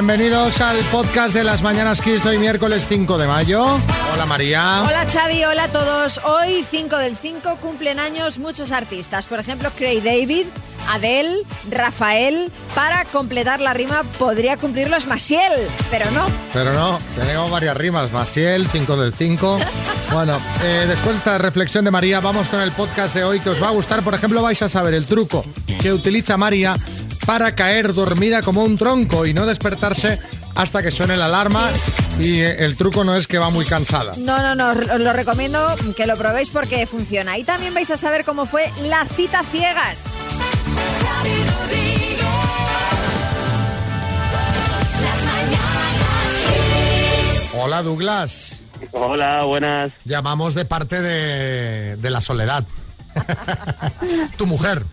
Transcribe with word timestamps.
Bienvenidos 0.00 0.62
al 0.62 0.78
podcast 0.84 1.34
de 1.34 1.44
las 1.44 1.60
Mañanas 1.60 2.00
Kiss 2.00 2.24
hoy 2.24 2.38
miércoles 2.38 2.86
5 2.88 3.18
de 3.18 3.26
mayo. 3.26 3.78
Hola 4.14 4.24
María. 4.24 4.82
Hola 4.82 5.04
Xavi, 5.04 5.44
hola 5.44 5.64
a 5.64 5.68
todos. 5.68 6.22
Hoy 6.24 6.64
5 6.70 6.96
del 6.96 7.18
5 7.18 7.58
cumplen 7.60 8.00
años 8.00 8.38
muchos 8.38 8.72
artistas. 8.72 9.26
Por 9.26 9.40
ejemplo, 9.40 9.70
Craig 9.76 10.00
David, 10.02 10.46
Adele, 10.88 11.42
Rafael. 11.68 12.50
Para 12.74 13.04
completar 13.04 13.60
la 13.60 13.74
rima 13.74 14.02
podría 14.18 14.56
cumplirlos 14.56 15.06
Masiel, 15.06 15.52
pero 15.90 16.10
no. 16.12 16.24
Pero 16.54 16.72
no, 16.72 16.98
tenemos 17.14 17.50
varias 17.50 17.76
rimas. 17.76 18.10
Masiel, 18.10 18.68
5 18.72 18.96
del 18.96 19.12
5. 19.12 19.58
Bueno, 20.10 20.40
eh, 20.64 20.86
después 20.88 21.12
de 21.12 21.18
esta 21.18 21.38
reflexión 21.38 21.84
de 21.84 21.92
María, 21.92 22.18
vamos 22.18 22.48
con 22.48 22.60
el 22.60 22.72
podcast 22.72 23.14
de 23.14 23.22
hoy 23.22 23.38
que 23.38 23.50
os 23.50 23.62
va 23.62 23.68
a 23.68 23.70
gustar. 23.70 24.02
Por 24.02 24.12
ejemplo, 24.12 24.42
vais 24.42 24.60
a 24.60 24.68
saber 24.68 24.92
el 24.94 25.06
truco 25.06 25.44
que 25.80 25.92
utiliza 25.92 26.36
María 26.36 26.74
para 27.30 27.54
caer 27.54 27.94
dormida 27.94 28.42
como 28.42 28.64
un 28.64 28.76
tronco 28.76 29.24
y 29.24 29.32
no 29.32 29.46
despertarse 29.46 30.18
hasta 30.56 30.82
que 30.82 30.90
suene 30.90 31.16
la 31.16 31.26
alarma 31.26 31.70
y 32.18 32.40
eh, 32.40 32.64
el 32.64 32.76
truco 32.76 33.04
no 33.04 33.14
es 33.14 33.28
que 33.28 33.38
va 33.38 33.50
muy 33.50 33.64
cansada. 33.64 34.14
No, 34.16 34.42
no, 34.42 34.56
no, 34.56 34.70
os 34.70 35.00
lo 35.00 35.12
recomiendo 35.12 35.76
que 35.96 36.08
lo 36.08 36.16
probéis 36.16 36.50
porque 36.50 36.88
funciona. 36.88 37.38
Y 37.38 37.44
también 37.44 37.72
vais 37.72 37.88
a 37.92 37.96
saber 37.96 38.24
cómo 38.24 38.46
fue 38.46 38.68
la 38.82 39.04
cita 39.04 39.44
ciegas. 39.44 40.06
Hola 47.56 47.82
Douglas. 47.84 48.64
Hola, 48.90 49.44
buenas. 49.44 49.92
Llamamos 50.04 50.54
de 50.54 50.64
parte 50.64 51.00
de, 51.00 51.96
de 51.96 52.10
la 52.10 52.22
soledad. 52.22 52.64
tu 54.36 54.46
mujer. 54.46 54.84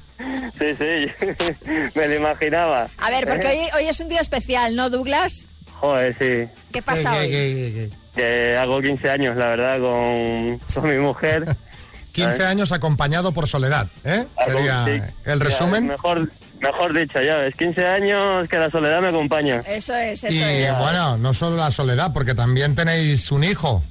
Sí, 0.58 0.76
sí, 0.78 1.92
me 1.96 2.08
lo 2.08 2.16
imaginaba. 2.16 2.88
A 3.00 3.10
ver, 3.10 3.28
porque 3.28 3.48
hoy, 3.48 3.60
hoy 3.76 3.90
es 3.90 4.00
un 4.00 4.10
día 4.10 4.22
especial, 4.22 4.76
¿no, 4.76 4.90
Douglas? 4.90 5.48
Joder, 5.76 6.14
sí. 6.18 6.52
¿Qué 6.72 6.82
pasa 6.82 7.12
¿Qué, 7.22 7.90
hoy? 7.92 7.94
Que 8.16 8.58
hago 8.58 8.82
15 8.82 9.10
años, 9.10 9.36
la 9.38 9.46
verdad, 9.48 9.80
con, 9.80 10.58
con 10.74 10.90
mi 10.90 10.98
mujer. 10.98 11.46
15 12.14 12.46
años 12.46 12.72
acompañado 12.72 13.32
por 13.32 13.48
soledad, 13.48 13.86
¿eh? 14.04 14.26
Sería 14.44 14.86
Sí. 14.86 14.92
el 15.26 15.38
Ya, 15.38 15.46
resumen. 15.46 15.86
Mejor, 15.86 16.32
mejor 16.60 16.98
dicho, 17.00 17.22
ya 17.22 17.38
ves. 17.38 17.54
15 17.56 17.86
años 17.86 18.50
que 18.50 18.58
la 18.58 18.72
soledad 18.72 19.02
me 19.02 19.10
acompaña. 19.10 19.62
Eso 19.68 19.94
es, 19.96 20.24
eso 20.24 20.34
Y 20.34 20.42
es. 20.64 20.80
bueno, 20.80 21.18
no 21.20 21.32
solo 21.34 21.58
la 21.58 21.70
soledad, 21.70 22.12
porque 22.14 22.34
también 22.34 22.74
tenéis 22.76 23.32
un 23.32 23.44
hijo. 23.44 23.84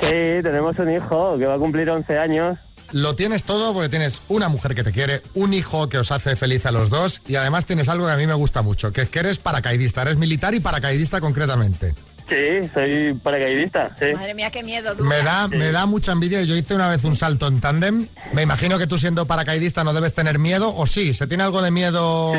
Sí, 0.00 0.06
tenemos 0.42 0.76
un 0.80 0.92
hijo 0.92 1.38
que 1.38 1.46
va 1.46 1.54
a 1.54 1.58
cumplir 1.58 1.88
11 1.88 2.18
años. 2.18 2.58
Lo 2.92 3.14
tienes 3.14 3.44
todo 3.44 3.74
porque 3.74 3.88
tienes 3.88 4.20
una 4.28 4.48
mujer 4.48 4.74
que 4.74 4.82
te 4.82 4.92
quiere, 4.92 5.22
un 5.34 5.52
hijo 5.52 5.88
que 5.88 5.98
os 5.98 6.10
hace 6.10 6.36
feliz 6.36 6.64
a 6.66 6.72
los 6.72 6.88
dos 6.90 7.20
y 7.28 7.36
además 7.36 7.66
tienes 7.66 7.88
algo 7.88 8.06
que 8.06 8.12
a 8.12 8.16
mí 8.16 8.26
me 8.26 8.34
gusta 8.34 8.62
mucho, 8.62 8.92
que 8.92 9.02
es 9.02 9.08
que 9.10 9.18
eres 9.18 9.38
paracaidista, 9.38 10.02
eres 10.02 10.16
militar 10.16 10.54
y 10.54 10.60
paracaidista 10.60 11.20
concretamente. 11.20 11.94
Sí, 12.28 12.68
soy 12.74 13.14
paracaidista, 13.14 13.96
sí. 13.98 14.06
Madre 14.14 14.34
mía, 14.34 14.50
qué 14.50 14.62
miedo. 14.62 14.94
Me 14.96 15.22
da, 15.22 15.48
me 15.48 15.72
da 15.72 15.86
mucha 15.86 16.12
envidia. 16.12 16.42
Yo 16.42 16.56
hice 16.56 16.74
una 16.74 16.88
vez 16.88 17.02
un 17.04 17.16
salto 17.16 17.46
en 17.46 17.58
tándem. 17.60 18.06
Me 18.34 18.42
imagino 18.42 18.78
que 18.78 18.86
tú 18.86 18.98
siendo 18.98 19.26
paracaidista 19.26 19.82
no 19.82 19.94
debes 19.94 20.12
tener 20.12 20.38
miedo, 20.38 20.74
o 20.76 20.86
sí, 20.86 21.14
¿se 21.14 21.26
tiene 21.26 21.44
algo 21.44 21.62
de 21.62 21.70
miedo 21.70 22.34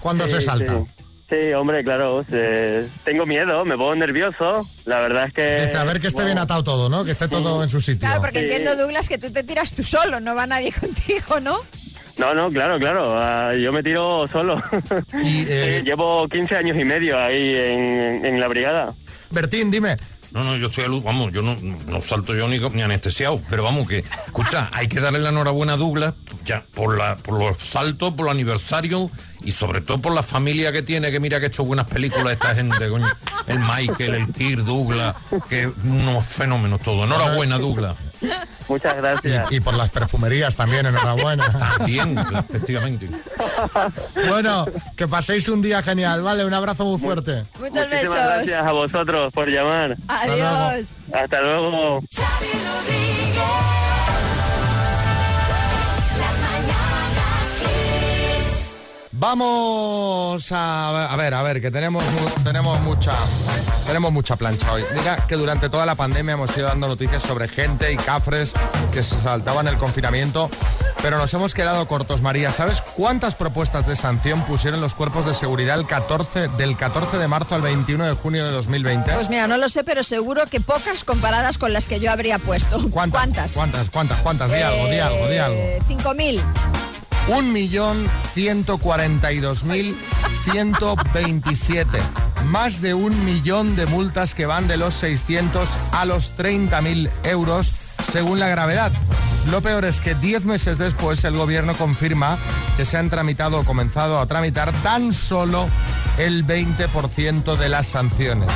cuando 0.00 0.24
Sí, 0.24 0.30
se 0.32 0.40
salta? 0.40 0.84
Sí. 1.42 1.44
Sí, 1.48 1.52
hombre, 1.52 1.82
claro. 1.84 2.24
eh, 2.30 2.88
tengo 3.04 3.26
miedo, 3.26 3.64
me 3.64 3.76
pongo 3.76 3.94
nervioso. 3.96 4.68
La 4.84 5.00
verdad 5.00 5.26
es 5.28 5.32
que... 5.34 5.66
Dice, 5.66 5.76
a 5.76 5.84
ver 5.84 6.00
que 6.00 6.06
esté 6.08 6.18
bueno, 6.22 6.26
bien 6.28 6.38
atado 6.38 6.62
todo, 6.64 6.88
¿no? 6.88 7.04
Que 7.04 7.12
esté 7.12 7.28
todo 7.28 7.62
en 7.62 7.68
su 7.68 7.80
sitio. 7.80 8.00
Claro, 8.00 8.20
porque 8.20 8.38
Sí. 8.40 8.44
entiendo, 8.44 8.76
Douglas, 8.76 9.08
que 9.08 9.18
tú 9.18 9.30
te 9.30 9.42
tiras 9.42 9.72
tú 9.72 9.82
solo, 9.82 10.20
no 10.20 10.34
va 10.34 10.46
nadie 10.46 10.72
contigo, 10.80 11.40
¿no? 11.40 11.60
No, 12.16 12.32
no, 12.32 12.50
claro, 12.50 12.78
claro. 12.78 13.18
ah, 13.18 13.52
yo 13.54 13.72
me 13.72 13.82
tiro 13.82 14.28
solo. 14.30 14.62
Y, 15.22 15.44
eh, 15.48 15.78
Sí, 15.80 15.84
llevo 15.84 16.28
15 16.28 16.56
años 16.56 16.76
y 16.78 16.84
medio 16.84 17.18
ahí 17.18 17.54
en, 17.56 18.24
en 18.24 18.40
la 18.40 18.46
brigada. 18.48 18.94
Bertín, 19.30 19.70
dime. 19.70 19.96
No, 20.30 20.42
no, 20.42 20.56
yo 20.56 20.66
estoy 20.66 20.84
vamos, 21.00 21.32
yo 21.32 21.42
no, 21.42 21.56
no 21.60 22.00
salto 22.00 22.34
yo 22.34 22.48
ni, 22.48 22.58
ni 22.58 22.82
anestesiado, 22.82 23.40
pero 23.48 23.62
vamos 23.62 23.86
que, 23.86 24.04
escucha, 24.26 24.68
hay 24.72 24.88
que 24.88 24.98
darle 24.98 25.20
la 25.20 25.28
enhorabuena 25.28 25.74
a 25.74 25.76
Douglas 25.76 26.14
ya 26.44 26.64
por 26.74 26.98
la, 26.98 27.16
por 27.16 27.38
los 27.38 27.58
saltos, 27.58 28.14
por 28.14 28.26
el 28.26 28.32
aniversario 28.32 29.12
y 29.44 29.52
sobre 29.52 29.80
todo 29.80 30.00
por 30.00 30.12
la 30.14 30.22
familia 30.22 30.72
que 30.72 30.82
tiene, 30.82 31.10
que 31.10 31.20
mira 31.20 31.38
que 31.38 31.46
ha 31.46 31.48
hecho 31.48 31.64
buenas 31.64 31.86
películas 31.86 32.32
esta 32.32 32.54
gente, 32.54 32.88
coño. 32.88 33.06
El 33.46 33.58
Michael, 33.60 34.14
el 34.14 34.32
Kir, 34.32 34.64
Douglas, 34.64 35.14
que 35.48 35.66
unos 35.66 36.24
fenómenos 36.24 36.80
todos. 36.80 37.06
Enhorabuena, 37.06 37.58
Douglas. 37.58 37.96
Muchas 38.68 38.96
gracias. 38.96 39.50
Y, 39.50 39.56
y 39.56 39.60
por 39.60 39.74
las 39.74 39.90
perfumerías 39.90 40.56
también, 40.56 40.86
enhorabuena. 40.86 41.44
También, 41.76 42.16
efectivamente. 42.18 43.10
bueno, 44.28 44.66
que 44.96 45.06
paséis 45.06 45.48
un 45.48 45.60
día 45.60 45.82
genial, 45.82 46.22
¿vale? 46.22 46.44
Un 46.44 46.54
abrazo 46.54 46.84
muy 46.84 46.98
fuerte. 46.98 47.44
Muchísimas 47.58 47.90
besos. 47.90 48.14
gracias 48.14 48.64
a 48.64 48.72
vosotros 48.72 49.32
por 49.32 49.48
llamar. 49.48 49.96
Adiós. 50.08 50.88
Hasta 51.12 51.42
luego. 51.42 52.02
Vamos 59.16 60.50
a, 60.50 61.12
a 61.12 61.16
ver, 61.16 61.34
a 61.34 61.42
ver, 61.42 61.60
que 61.60 61.70
tenemos, 61.70 62.04
tenemos 62.42 62.80
mucha 62.80 63.12
tenemos 63.86 64.12
mucha 64.12 64.36
plancha 64.36 64.72
hoy. 64.72 64.82
Mira 64.94 65.16
que 65.28 65.36
durante 65.36 65.68
toda 65.68 65.86
la 65.86 65.94
pandemia 65.94 66.34
hemos 66.34 66.56
ido 66.56 66.66
dando 66.66 66.88
noticias 66.88 67.22
sobre 67.22 67.48
gente 67.48 67.92
y 67.92 67.96
cafres 67.96 68.52
que 68.92 69.02
se 69.02 69.20
saltaban 69.22 69.68
el 69.68 69.76
confinamiento, 69.76 70.50
pero 71.02 71.18
nos 71.18 71.32
hemos 71.34 71.54
quedado 71.54 71.86
cortos, 71.86 72.22
María. 72.22 72.50
¿Sabes 72.50 72.80
cuántas 72.80 73.34
propuestas 73.36 73.86
de 73.86 73.94
sanción 73.94 74.42
pusieron 74.46 74.80
los 74.80 74.94
cuerpos 74.94 75.26
de 75.26 75.34
seguridad 75.34 75.78
el 75.78 75.86
14, 75.86 76.48
del 76.48 76.76
14 76.76 77.18
de 77.18 77.28
marzo 77.28 77.54
al 77.54 77.62
21 77.62 78.06
de 78.06 78.14
junio 78.14 78.44
de 78.44 78.50
2020? 78.50 79.12
Pues 79.12 79.28
mira, 79.30 79.46
no 79.46 79.56
lo 79.58 79.68
sé, 79.68 79.84
pero 79.84 80.02
seguro 80.02 80.46
que 80.46 80.60
pocas 80.60 81.04
comparadas 81.04 81.58
con 81.58 81.72
las 81.72 81.86
que 81.86 82.00
yo 82.00 82.10
habría 82.10 82.38
puesto. 82.38 82.90
¿Cuántas? 82.90 83.52
¿Cuántas? 83.52 83.54
¿Cuántas? 83.54 83.90
¿Cuántas? 83.90 84.18
¿Cuántas? 84.20 84.50
Di 84.50 84.60
algo, 84.60 84.88
di 84.88 84.98
algo, 84.98 85.28
di 85.28 85.38
algo. 85.38 85.56
Eh, 85.56 85.80
5.000. 85.88 86.73
Un 87.28 87.52
millón 87.52 88.06
ciento 88.34 88.78
cuarenta 88.78 89.32
y 89.32 89.40
dos 89.40 89.64
mil 89.64 89.96
ciento 90.44 90.94
veintisiete. 91.14 91.98
Más 92.46 92.82
de 92.82 92.92
un 92.92 93.24
millón 93.24 93.76
de 93.76 93.86
multas 93.86 94.34
que 94.34 94.44
van 94.44 94.68
de 94.68 94.76
los 94.76 94.94
600 94.94 95.70
a 95.92 96.04
los 96.04 96.36
30.000 96.36 97.10
euros 97.24 97.72
según 98.12 98.38
la 98.38 98.48
gravedad. 98.48 98.92
Lo 99.50 99.62
peor 99.62 99.86
es 99.86 100.00
que 100.00 100.14
10 100.14 100.44
meses 100.44 100.76
después 100.76 101.24
el 101.24 101.36
gobierno 101.36 101.74
confirma 101.74 102.36
que 102.76 102.84
se 102.84 102.98
han 102.98 103.08
tramitado 103.08 103.60
o 103.60 103.64
comenzado 103.64 104.18
a 104.18 104.26
tramitar 104.26 104.72
tan 104.82 105.14
solo 105.14 105.68
el 106.18 106.46
20% 106.46 107.56
de 107.56 107.68
las 107.70 107.86
sanciones. 107.86 108.50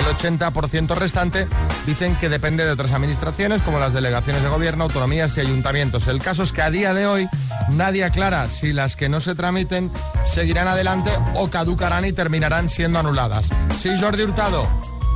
El 0.00 0.06
80% 0.06 0.94
restante 0.96 1.46
dicen 1.86 2.16
que 2.16 2.30
depende 2.30 2.64
de 2.64 2.70
otras 2.70 2.90
administraciones 2.92 3.60
como 3.60 3.78
las 3.78 3.92
delegaciones 3.92 4.42
de 4.42 4.48
gobierno, 4.48 4.84
autonomías 4.84 5.36
y 5.36 5.42
ayuntamientos. 5.42 6.08
El 6.08 6.22
caso 6.22 6.42
es 6.42 6.52
que 6.52 6.62
a 6.62 6.70
día 6.70 6.94
de 6.94 7.06
hoy 7.06 7.28
nadie 7.68 8.04
aclara 8.04 8.48
si 8.48 8.72
las 8.72 8.96
que 8.96 9.10
no 9.10 9.20
se 9.20 9.34
tramiten 9.34 9.90
seguirán 10.24 10.68
adelante 10.68 11.10
o 11.34 11.50
caducarán 11.50 12.06
y 12.06 12.12
terminarán 12.12 12.70
siendo 12.70 12.98
anuladas. 12.98 13.50
Sí, 13.78 13.90
Jordi 14.00 14.22
Hurtado. 14.22 14.66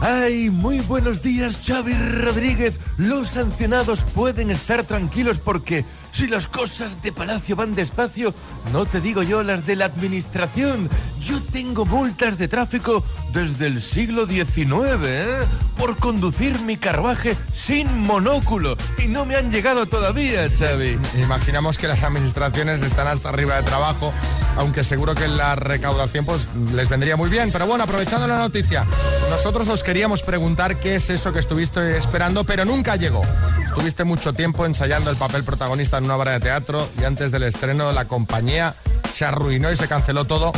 ¡Ay, 0.02 0.50
muy 0.50 0.80
buenos 0.80 1.22
días, 1.22 1.62
Xavi 1.66 1.94
Rodríguez! 1.94 2.78
Los 2.98 3.28
sancionados 3.30 4.02
pueden 4.02 4.50
estar 4.50 4.84
tranquilos 4.84 5.38
porque 5.38 5.86
si 6.12 6.26
las 6.26 6.46
cosas 6.46 7.00
de 7.00 7.10
Palacio 7.10 7.56
van 7.56 7.74
despacio, 7.74 8.34
no 8.72 8.84
te 8.84 9.00
digo 9.00 9.22
yo 9.22 9.42
las 9.42 9.64
de 9.64 9.76
la 9.76 9.86
administración. 9.86 10.90
Yo 11.20 11.42
tengo 11.42 11.86
multas 11.86 12.36
de 12.36 12.48
tráfico 12.48 13.02
desde 13.34 13.66
el 13.66 13.82
siglo 13.82 14.26
XIX, 14.26 14.70
¿eh? 15.02 15.38
Por 15.76 15.96
conducir 15.96 16.60
mi 16.60 16.76
carruaje 16.76 17.36
sin 17.52 17.98
monóculo. 17.98 18.76
Y 18.96 19.08
no 19.08 19.26
me 19.26 19.34
han 19.34 19.50
llegado 19.50 19.86
todavía, 19.86 20.48
Xavi. 20.48 20.98
Imaginamos 21.20 21.76
que 21.76 21.88
las 21.88 22.04
administraciones 22.04 22.80
están 22.82 23.08
hasta 23.08 23.28
arriba 23.30 23.56
de 23.56 23.64
trabajo, 23.64 24.12
aunque 24.56 24.84
seguro 24.84 25.16
que 25.16 25.26
la 25.26 25.56
recaudación 25.56 26.24
pues, 26.24 26.46
les 26.72 26.88
vendría 26.88 27.16
muy 27.16 27.28
bien. 27.28 27.50
Pero 27.52 27.66
bueno, 27.66 27.84
aprovechando 27.84 28.28
la 28.28 28.38
noticia, 28.38 28.84
nosotros 29.28 29.68
os 29.68 29.82
queríamos 29.82 30.22
preguntar 30.22 30.78
qué 30.78 30.94
es 30.94 31.10
eso 31.10 31.32
que 31.32 31.40
estuviste 31.40 31.98
esperando, 31.98 32.44
pero 32.44 32.64
nunca 32.64 32.94
llegó. 32.94 33.22
Estuviste 33.66 34.04
mucho 34.04 34.32
tiempo 34.32 34.64
ensayando 34.64 35.10
el 35.10 35.16
papel 35.16 35.42
protagonista 35.42 35.98
en 35.98 36.04
una 36.04 36.16
obra 36.16 36.32
de 36.32 36.40
teatro 36.40 36.88
y 37.00 37.04
antes 37.04 37.32
del 37.32 37.42
estreno 37.42 37.90
la 37.90 38.04
compañía 38.04 38.76
se 39.12 39.24
arruinó 39.24 39.72
y 39.72 39.76
se 39.76 39.88
canceló 39.88 40.24
todo. 40.24 40.52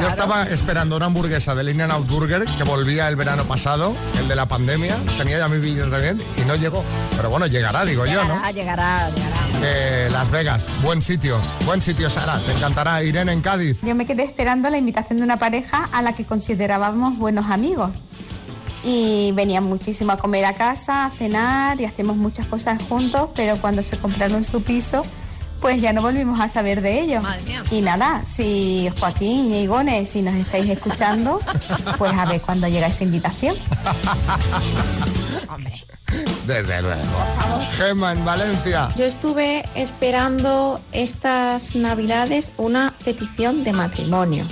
Yo 0.00 0.08
estaba 0.08 0.44
esperando 0.44 0.96
una 0.96 1.06
hamburguesa 1.06 1.54
del 1.54 1.68
In 1.68 1.82
Out 1.82 2.08
Burger 2.08 2.44
que 2.44 2.64
volvía 2.64 3.06
el 3.08 3.16
verano 3.16 3.44
pasado, 3.44 3.94
el 4.18 4.28
de 4.28 4.34
la 4.34 4.46
pandemia. 4.46 4.96
Tenía 5.18 5.38
ya 5.38 5.48
mis 5.48 5.60
vídeos 5.60 5.90
también 5.90 6.22
y 6.36 6.40
no 6.42 6.56
llegó. 6.56 6.84
Pero 7.16 7.30
bueno, 7.30 7.46
llegará, 7.46 7.84
digo 7.84 8.06
yo, 8.06 8.24
¿no? 8.24 8.34
Llegará, 8.50 8.50
llegará, 8.52 9.10
llegará. 9.10 9.40
Eh, 9.62 10.08
Las 10.10 10.30
Vegas, 10.30 10.66
buen 10.82 11.02
sitio. 11.02 11.38
Buen 11.66 11.82
sitio, 11.82 12.08
Sara. 12.08 12.38
Te 12.38 12.52
encantará. 12.52 13.02
Irene 13.04 13.32
en 13.32 13.42
Cádiz. 13.42 13.78
Yo 13.82 13.94
me 13.94 14.06
quedé 14.06 14.24
esperando 14.24 14.70
la 14.70 14.78
invitación 14.78 15.18
de 15.18 15.24
una 15.24 15.36
pareja 15.36 15.88
a 15.92 16.00
la 16.02 16.14
que 16.14 16.24
considerábamos 16.24 17.18
buenos 17.18 17.50
amigos. 17.50 17.90
Y 18.84 19.32
venían 19.32 19.64
muchísimo 19.64 20.12
a 20.12 20.16
comer 20.16 20.44
a 20.44 20.54
casa, 20.54 21.06
a 21.06 21.10
cenar 21.10 21.80
y 21.80 21.84
hacíamos 21.84 22.16
muchas 22.16 22.46
cosas 22.46 22.82
juntos, 22.82 23.30
pero 23.34 23.56
cuando 23.58 23.82
se 23.82 23.98
compraron 23.98 24.42
su 24.42 24.62
piso, 24.62 25.02
pues 25.60 25.80
ya 25.80 25.92
no 25.92 26.02
volvimos 26.02 26.40
a 26.40 26.48
saber 26.48 26.80
de 26.80 27.00
ellos. 27.00 27.22
Madre 27.22 27.42
mía. 27.42 27.62
Y 27.70 27.82
nada, 27.82 28.24
si 28.24 28.90
Joaquín 28.98 29.50
y 29.50 29.62
Igone, 29.62 30.06
si 30.06 30.22
nos 30.22 30.34
estáis 30.34 30.68
escuchando, 30.70 31.40
pues 31.98 32.12
a 32.12 32.24
ver 32.24 32.40
cuándo 32.40 32.66
llega 32.68 32.86
esa 32.86 33.04
invitación. 33.04 33.56
Hombre. 35.48 35.72
Desde 36.46 36.82
luego. 36.82 37.02
Gema 37.76 38.12
en 38.12 38.24
Valencia. 38.24 38.88
Yo 38.96 39.04
estuve 39.04 39.64
esperando 39.74 40.80
estas 40.92 41.76
navidades 41.76 42.52
una 42.56 42.94
petición 43.04 43.62
de 43.62 43.72
matrimonio. 43.72 44.46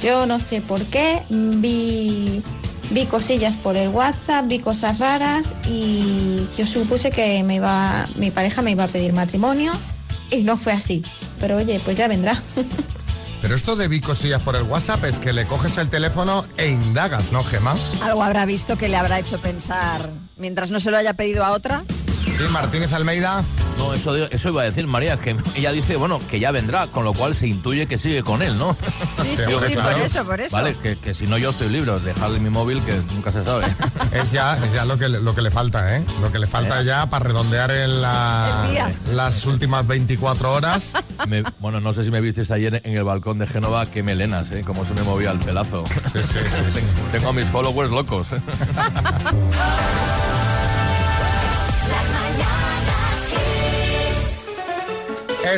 Yo 0.00 0.26
no 0.26 0.38
sé 0.38 0.60
por 0.60 0.82
qué, 0.86 1.24
vi, 1.28 2.42
vi 2.90 3.06
cosillas 3.06 3.56
por 3.56 3.76
el 3.76 3.88
WhatsApp, 3.88 4.46
vi 4.46 4.58
cosas 4.58 4.98
raras 4.98 5.54
y 5.66 6.46
yo 6.56 6.66
supuse 6.66 7.10
que 7.10 7.42
me 7.42 7.56
iba, 7.56 8.08
mi 8.16 8.30
pareja 8.30 8.62
me 8.62 8.70
iba 8.70 8.84
a 8.84 8.88
pedir 8.88 9.12
matrimonio 9.12 9.72
y 10.30 10.42
no 10.42 10.56
fue 10.56 10.72
así. 10.72 11.02
Pero 11.40 11.56
oye, 11.56 11.80
pues 11.84 11.96
ya 11.96 12.08
vendrá. 12.08 12.42
Pero 13.40 13.54
esto 13.54 13.76
de 13.76 13.86
vi 13.86 14.00
cosillas 14.00 14.42
por 14.42 14.56
el 14.56 14.64
WhatsApp 14.64 15.04
es 15.04 15.20
que 15.20 15.32
le 15.32 15.44
coges 15.46 15.78
el 15.78 15.88
teléfono 15.88 16.44
e 16.56 16.68
indagas, 16.68 17.30
¿no, 17.30 17.44
Gema? 17.44 17.76
Algo 18.02 18.24
habrá 18.24 18.44
visto 18.46 18.76
que 18.76 18.88
le 18.88 18.96
habrá 18.96 19.20
hecho 19.20 19.38
pensar, 19.38 20.10
mientras 20.36 20.72
no 20.72 20.80
se 20.80 20.90
lo 20.90 20.96
haya 20.96 21.14
pedido 21.14 21.44
a 21.44 21.52
otra. 21.52 21.84
Sí, 22.38 22.44
Martínez 22.52 22.92
Almeida. 22.92 23.42
No, 23.78 23.94
eso, 23.94 24.14
eso 24.16 24.48
iba 24.48 24.62
a 24.62 24.64
decir 24.64 24.86
María, 24.86 25.16
que 25.18 25.36
ella 25.56 25.70
dice, 25.72 25.96
bueno, 25.96 26.18
que 26.30 26.38
ya 26.40 26.50
vendrá, 26.50 26.88
con 26.88 27.04
lo 27.04 27.12
cual 27.12 27.34
se 27.36 27.46
intuye 27.46 27.86
que 27.86 27.96
sigue 27.98 28.22
con 28.24 28.42
él, 28.42 28.56
¿no? 28.58 28.76
Sí, 29.22 29.36
sí, 29.36 29.42
sí, 29.66 29.74
claro. 29.74 29.90
por 29.96 30.00
eso, 30.06 30.24
por 30.24 30.40
eso. 30.40 30.56
Vale, 30.56 30.76
que, 30.82 30.98
que 30.98 31.14
si 31.14 31.26
no 31.26 31.36
yo 31.38 31.50
estoy 31.50 31.68
libre, 31.68 31.98
dejarle 32.00 32.38
mi 32.40 32.50
móvil 32.50 32.82
que 32.84 32.92
nunca 33.14 33.30
se 33.32 33.44
sabe. 33.44 33.66
Es 34.12 34.32
ya, 34.32 34.56
es 34.64 34.72
ya 34.72 34.84
lo, 34.84 34.98
que, 34.98 35.08
lo 35.08 35.34
que 35.34 35.42
le 35.42 35.50
falta, 35.50 35.96
¿eh? 35.96 36.04
Lo 36.20 36.32
que 36.32 36.38
le 36.38 36.46
falta 36.46 36.82
ya 36.82 37.08
para 37.10 37.24
redondear 37.26 37.70
en 37.70 38.00
la- 38.02 38.68
las 39.12 39.44
últimas 39.46 39.86
24 39.86 40.52
horas. 40.52 40.92
Me- 41.28 41.42
bueno, 41.60 41.80
no 41.80 41.92
sé 41.94 42.04
si 42.04 42.10
me 42.10 42.20
visteis 42.20 42.50
ayer 42.50 42.80
en 42.84 42.96
el 42.96 43.04
balcón 43.04 43.38
de 43.38 43.46
Génova, 43.46 43.86
qué 43.86 44.02
melenas, 44.02 44.50
¿eh? 44.52 44.62
Cómo 44.66 44.84
se 44.86 44.94
me 44.94 45.02
movía 45.02 45.30
el 45.32 45.38
pelazo. 45.38 45.84
Sí, 46.12 46.22
sí, 46.22 46.38
sí, 46.42 46.72
sí. 46.72 46.80
Tengo, 46.80 47.08
tengo 47.12 47.28
a 47.28 47.32
mis 47.32 47.46
followers 47.46 47.90
locos. 47.90 48.26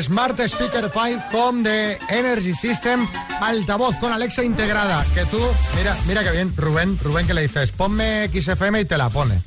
Smart 0.01 0.39
Speaker 0.47 0.91
5 0.93 1.23
com 1.31 1.63
de 1.63 1.99
Energy 2.09 2.55
System, 2.55 3.09
altavoz 3.41 3.97
con 3.97 4.13
Alexa 4.13 4.43
integrada. 4.45 5.05
Que 5.15 5.25
tú, 5.27 5.41
mira, 5.77 5.97
mira 6.07 6.23
que 6.23 6.31
bien, 6.31 6.55
Rubén, 6.57 6.99
Rubén 7.03 7.27
que 7.27 7.35
le 7.35 7.43
dices, 7.43 7.73
ponme 7.73 8.29
XFM 8.29 8.81
y 8.81 8.85
te 8.85 8.97
la 8.97 9.09
pone. 9.09 9.43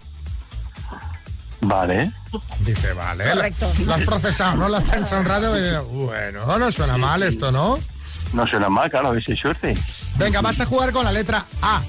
Vale. 1.62 2.12
Dice, 2.60 2.92
vale. 2.94 3.24
Correcto. 3.30 3.72
Lo, 3.80 3.86
lo 3.86 3.94
has 3.94 4.02
procesado, 4.06 4.58
¿no? 4.58 4.70
Lo 4.70 4.78
has 4.78 4.84
pensado 4.84 5.22
un 5.22 5.28
rato 5.28 5.58
y 5.58 5.62
dices, 5.62 5.82
bueno, 5.88 6.58
no 6.60 6.72
suena 6.72 6.98
mal 6.98 7.24
esto, 7.24 7.52
¿no? 7.52 7.80
No 8.34 8.48
suena 8.48 8.68
mal, 8.70 8.90
claro, 8.90 9.10
a 9.10 9.12
ver 9.12 9.24
si 9.24 9.36
suerte. 9.36 9.74
Venga, 10.18 10.42
vas 10.42 10.60
a 10.60 10.66
jugar 10.66 10.92
con 10.92 11.06
la 11.06 11.12
letra 11.12 11.46
A. 11.62 11.82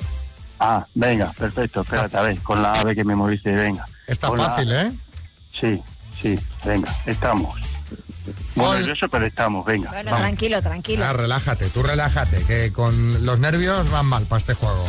Ah, 0.60 0.86
venga, 0.94 1.32
perfecto. 1.36 1.80
Espérate, 1.80 2.16
a 2.16 2.22
ver, 2.22 2.38
con 2.40 2.62
la 2.62 2.74
ave 2.80 2.94
que 2.94 3.04
me 3.04 3.16
moviste, 3.16 3.50
venga. 3.52 3.84
Está 4.06 4.28
Con 4.28 4.38
la- 4.38 4.50
fácil, 4.50 4.72
¿eh? 4.72 4.92
Sí, 5.60 5.82
sí, 6.20 6.38
venga, 6.64 6.94
estamos. 7.06 7.58
Muy 8.54 8.76
nervioso, 8.78 9.08
pero 9.08 9.26
estamos, 9.26 9.64
venga. 9.66 9.90
Bueno, 9.90 10.10
vamos. 10.10 10.26
tranquilo, 10.26 10.62
tranquilo. 10.62 11.04
Ah, 11.04 11.12
relájate, 11.12 11.68
tú 11.70 11.82
relájate, 11.82 12.42
que 12.44 12.72
con 12.72 13.24
los 13.26 13.38
nervios 13.38 13.90
van 13.90 14.06
mal 14.06 14.24
para 14.26 14.38
este 14.40 14.54
juego. 14.54 14.84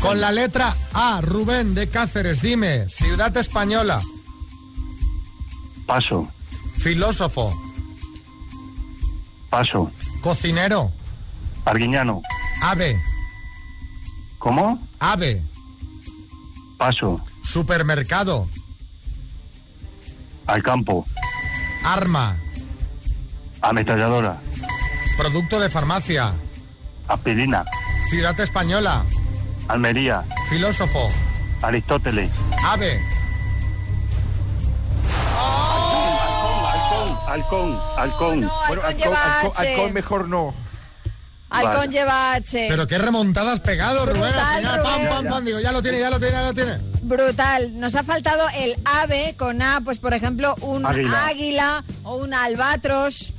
Con 0.00 0.20
la 0.20 0.30
letra 0.30 0.76
A, 0.94 1.20
Rubén 1.20 1.74
de 1.74 1.88
Cáceres, 1.88 2.40
dime, 2.42 2.88
ciudad 2.88 3.36
española, 3.36 4.00
Paso, 5.86 6.28
filósofo, 6.78 7.52
paso. 9.50 9.90
cocinero, 10.20 10.92
Arguiñano, 11.64 12.22
ave, 12.62 13.00
¿cómo? 14.38 14.78
ave, 15.00 15.42
Paso, 16.76 17.20
supermercado, 17.42 18.48
al 20.46 20.62
campo, 20.62 21.04
arma, 21.84 22.38
ametralladora, 23.62 24.38
producto 25.16 25.60
de 25.60 25.70
farmacia, 25.70 26.32
aspirina, 27.08 27.64
ciudad 28.10 28.38
española, 28.40 29.04
Almería, 29.68 30.24
filósofo, 30.48 31.10
Aristóteles. 31.62 32.30
ave, 32.64 33.00
Halcón, 36.70 37.18
halcón, 37.28 37.80
halcón. 37.96 38.40
No, 38.40 38.62
halcón 38.62 38.96
lleva 38.96 39.40
H. 39.42 39.92
mejor 39.92 40.28
no. 40.28 40.54
Halcón 41.50 41.74
Vale. 41.76 41.92
lleva 41.92 42.32
H. 42.34 42.66
pero 42.68 42.86
qué 42.86 42.98
remontadas 42.98 43.60
pegado, 43.60 44.04
Rubén, 44.06 44.34
al 44.34 44.58
final, 44.58 44.82
pam, 44.82 45.08
pam, 45.08 45.26
pam, 45.28 45.44
digo, 45.44 45.60
ya 45.60 45.72
lo 45.72 45.82
tiene, 45.82 45.98
ya 45.98 46.10
lo 46.10 46.18
tiene, 46.20 46.32
ya 46.34 46.42
lo 46.42 46.54
tiene. 46.54 46.78
Brutal. 47.02 47.78
Nos 47.80 47.94
ha 47.94 48.02
faltado 48.02 48.46
el 48.54 48.76
ave 48.84 49.34
con 49.38 49.62
A, 49.62 49.80
pues 49.82 49.98
por 49.98 50.12
ejemplo, 50.12 50.54
un 50.60 50.84
Águila. 50.84 51.26
águila 51.26 51.84
o 52.02 52.16
un 52.16 52.34
albatros. 52.34 53.32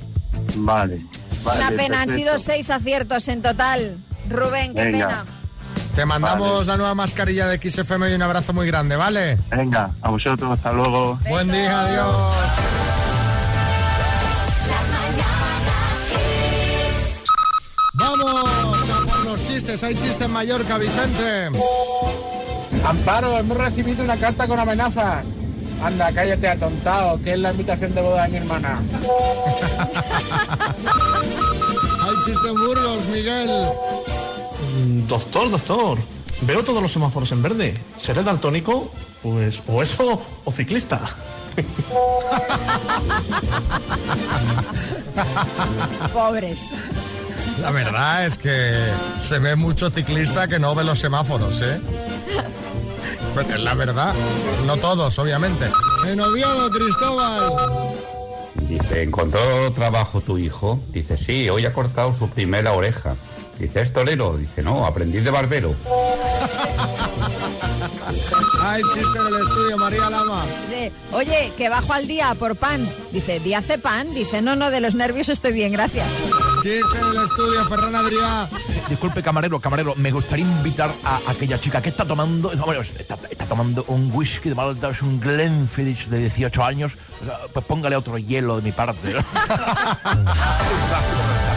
Vale. 0.56 1.04
vale, 1.44 1.60
Una 1.60 1.70
pena, 1.70 2.02
han 2.02 2.08
sido 2.08 2.38
seis 2.38 2.70
aciertos 2.70 3.28
en 3.28 3.42
total. 3.42 3.98
Rubén, 4.28 4.74
qué 4.74 4.84
Venga. 4.84 5.08
pena. 5.08 5.24
Te 5.96 6.06
mandamos 6.06 6.50
Vale. 6.52 6.66
la 6.66 6.76
nueva 6.76 6.94
mascarilla 6.94 7.48
de 7.48 7.58
XFM 7.58 8.10
y 8.10 8.14
un 8.14 8.22
abrazo 8.22 8.52
muy 8.52 8.66
grande, 8.66 8.96
¿vale? 8.96 9.36
Venga, 9.50 9.90
a 10.00 10.10
vosotros, 10.10 10.52
hasta 10.52 10.72
luego. 10.72 11.18
Buen 11.28 11.50
día, 11.50 11.80
adiós. 11.80 12.16
Vamos 17.94 18.88
a 18.90 19.06
por 19.06 19.24
los 19.26 19.42
chistes. 19.44 19.82
Hay 19.82 19.94
chistes 19.94 20.20
en 20.22 20.30
Mallorca, 20.30 20.78
Vicente. 20.78 21.50
Amparo, 22.84 23.36
hemos 23.36 23.56
recibido 23.56 24.04
una 24.04 24.16
carta 24.16 24.46
con 24.46 24.58
amenazas. 24.58 25.24
Anda, 25.82 26.12
cállate 26.12 26.48
atontado, 26.48 27.20
que 27.22 27.32
es 27.32 27.38
la 27.38 27.52
invitación 27.52 27.94
de 27.94 28.02
boda 28.02 28.24
de 28.24 28.28
mi 28.28 28.36
hermana. 28.38 28.78
Hay 32.02 32.14
chiste 32.24 32.48
en 32.48 32.54
Burgos, 32.54 33.04
Miguel. 33.06 33.48
Doctor, 35.08 35.50
doctor, 35.50 35.98
veo 36.42 36.62
todos 36.62 36.82
los 36.82 36.92
semáforos 36.92 37.32
en 37.32 37.42
verde. 37.42 37.74
¿Seré 37.96 38.22
daltónico? 38.22 38.92
Pues 39.22 39.62
o 39.66 39.82
eso 39.82 40.20
o 40.44 40.52
ciclista. 40.52 41.00
Pobres. 46.12 46.60
La 47.60 47.70
verdad 47.70 48.26
es 48.26 48.38
que 48.38 48.74
se 49.20 49.38
ve 49.38 49.54
mucho 49.56 49.90
ciclista 49.90 50.48
que 50.48 50.58
no 50.58 50.74
ve 50.74 50.84
los 50.84 50.98
semáforos, 50.98 51.60
¿eh? 51.60 51.80
Pues 53.34 53.48
es 53.50 53.60
la 53.60 53.74
verdad. 53.74 54.14
No 54.66 54.76
todos, 54.76 55.18
obviamente. 55.18 55.66
En 56.06 56.20
Oviedo, 56.20 56.70
Cristóbal. 56.70 57.54
Dice, 58.68 59.02
¿encontró 59.02 59.40
trabajo 59.72 60.20
tu 60.20 60.38
hijo? 60.38 60.80
Dice, 60.92 61.16
sí, 61.16 61.48
hoy 61.48 61.66
ha 61.66 61.72
cortado 61.72 62.14
su 62.16 62.28
primera 62.28 62.72
oreja. 62.72 63.16
Dice, 63.58 63.82
¿es 63.82 63.92
torero? 63.92 64.36
Dice, 64.36 64.62
no, 64.62 64.86
aprendiz 64.86 65.24
de 65.24 65.30
barbero. 65.30 65.74
Hay 68.62 68.82
chiste 68.94 69.18
en 69.18 69.26
el 69.26 69.42
estudio, 69.42 69.76
María 69.78 70.10
Lama. 70.10 70.44
Dice, 70.68 70.92
Oye, 71.12 71.52
que 71.56 71.68
bajo 71.68 71.92
al 71.92 72.06
día 72.06 72.34
por 72.38 72.56
pan. 72.56 72.86
Dice, 73.12 73.40
¿día 73.40 73.58
hace 73.58 73.78
pan? 73.78 74.12
Dice, 74.14 74.42
no, 74.42 74.56
no, 74.56 74.70
de 74.70 74.80
los 74.80 74.94
nervios 74.94 75.28
estoy 75.28 75.52
bien, 75.52 75.72
gracias. 75.72 76.06
Chiste 76.62 76.98
en 77.00 77.08
el 77.08 77.24
estudio, 77.24 77.64
Ferran 77.66 77.94
Adrià. 77.94 78.48
Disculpe, 78.88 79.22
camarero, 79.22 79.60
camarero, 79.60 79.94
me 79.96 80.10
gustaría 80.10 80.44
invitar 80.44 80.90
a 81.04 81.20
aquella 81.28 81.60
chica 81.60 81.80
que 81.80 81.88
está 81.88 82.04
tomando, 82.04 82.54
no, 82.54 82.64
bueno, 82.64 82.82
está, 82.82 83.16
está 83.30 83.46
tomando 83.46 83.84
un 83.88 84.10
whisky 84.12 84.48
de 84.48 84.54
Malta, 84.54 84.90
es 84.90 85.00
un 85.00 85.20
Glenfiddich 85.20 86.06
de 86.06 86.18
18 86.18 86.64
años. 86.64 86.92
Pues 87.52 87.64
póngale 87.66 87.96
otro 87.96 88.18
hielo 88.18 88.56
de 88.56 88.62
mi 88.62 88.72
parte. 88.72 89.14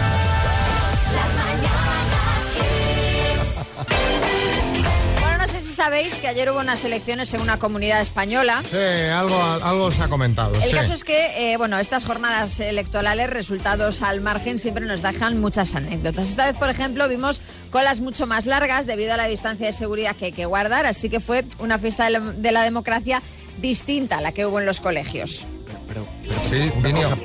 sabéis 5.84 6.16
que 6.16 6.30
ayer 6.30 6.50
hubo 6.50 6.60
unas 6.62 6.84
elecciones 6.86 7.34
en 7.34 7.42
una 7.42 7.60
comunidad 7.60 8.00
española. 8.00 8.64
Sí, 8.70 8.78
algo, 8.78 9.42
algo 9.44 9.92
se 9.92 10.02
ha 10.02 10.08
comentado. 10.08 10.54
El 10.56 10.62
sí. 10.70 10.72
caso 10.74 10.94
es 10.94 11.04
que, 11.04 11.52
eh, 11.54 11.58
bueno, 11.58 11.78
estas 11.78 12.06
jornadas 12.06 12.58
electorales, 12.62 13.30
resultados 13.30 14.02
al 14.02 14.22
margen, 14.22 14.60
siempre 14.60 14.86
nos 14.86 15.02
dejan 15.02 15.42
muchas 15.42 15.76
anécdotas. 15.76 16.30
Esta 16.30 16.46
vez, 16.46 16.56
por 16.56 16.70
ejemplo, 16.70 17.10
vimos 17.10 17.42
colas 17.70 18.00
mucho 18.00 18.26
más 18.28 18.46
largas 18.46 18.86
debido 18.88 19.14
a 19.14 19.18
la 19.18 19.28
distancia 19.28 19.68
de 19.68 19.74
seguridad 19.74 20.16
que 20.16 20.26
hay 20.26 20.32
que 20.32 20.46
guardar, 20.46 20.86
así 20.86 21.10
que 21.10 21.20
fue 21.20 21.44
una 21.60 21.78
fiesta 21.80 22.06
de 22.06 22.12
la, 22.12 22.20
de 22.22 22.52
la 22.54 22.64
democracia 22.64 23.22
distinta 23.60 24.20
a 24.20 24.22
la 24.22 24.32
que 24.32 24.46
hubo 24.46 24.62
en 24.62 24.66
los 24.66 24.80
colegios. 24.80 25.46
Pero, 25.90 26.08
pero 26.22 26.40
Sí, 26.50 26.72
una 26.78 26.88
Dinio. 26.88 27.10
cosa, 27.10 27.22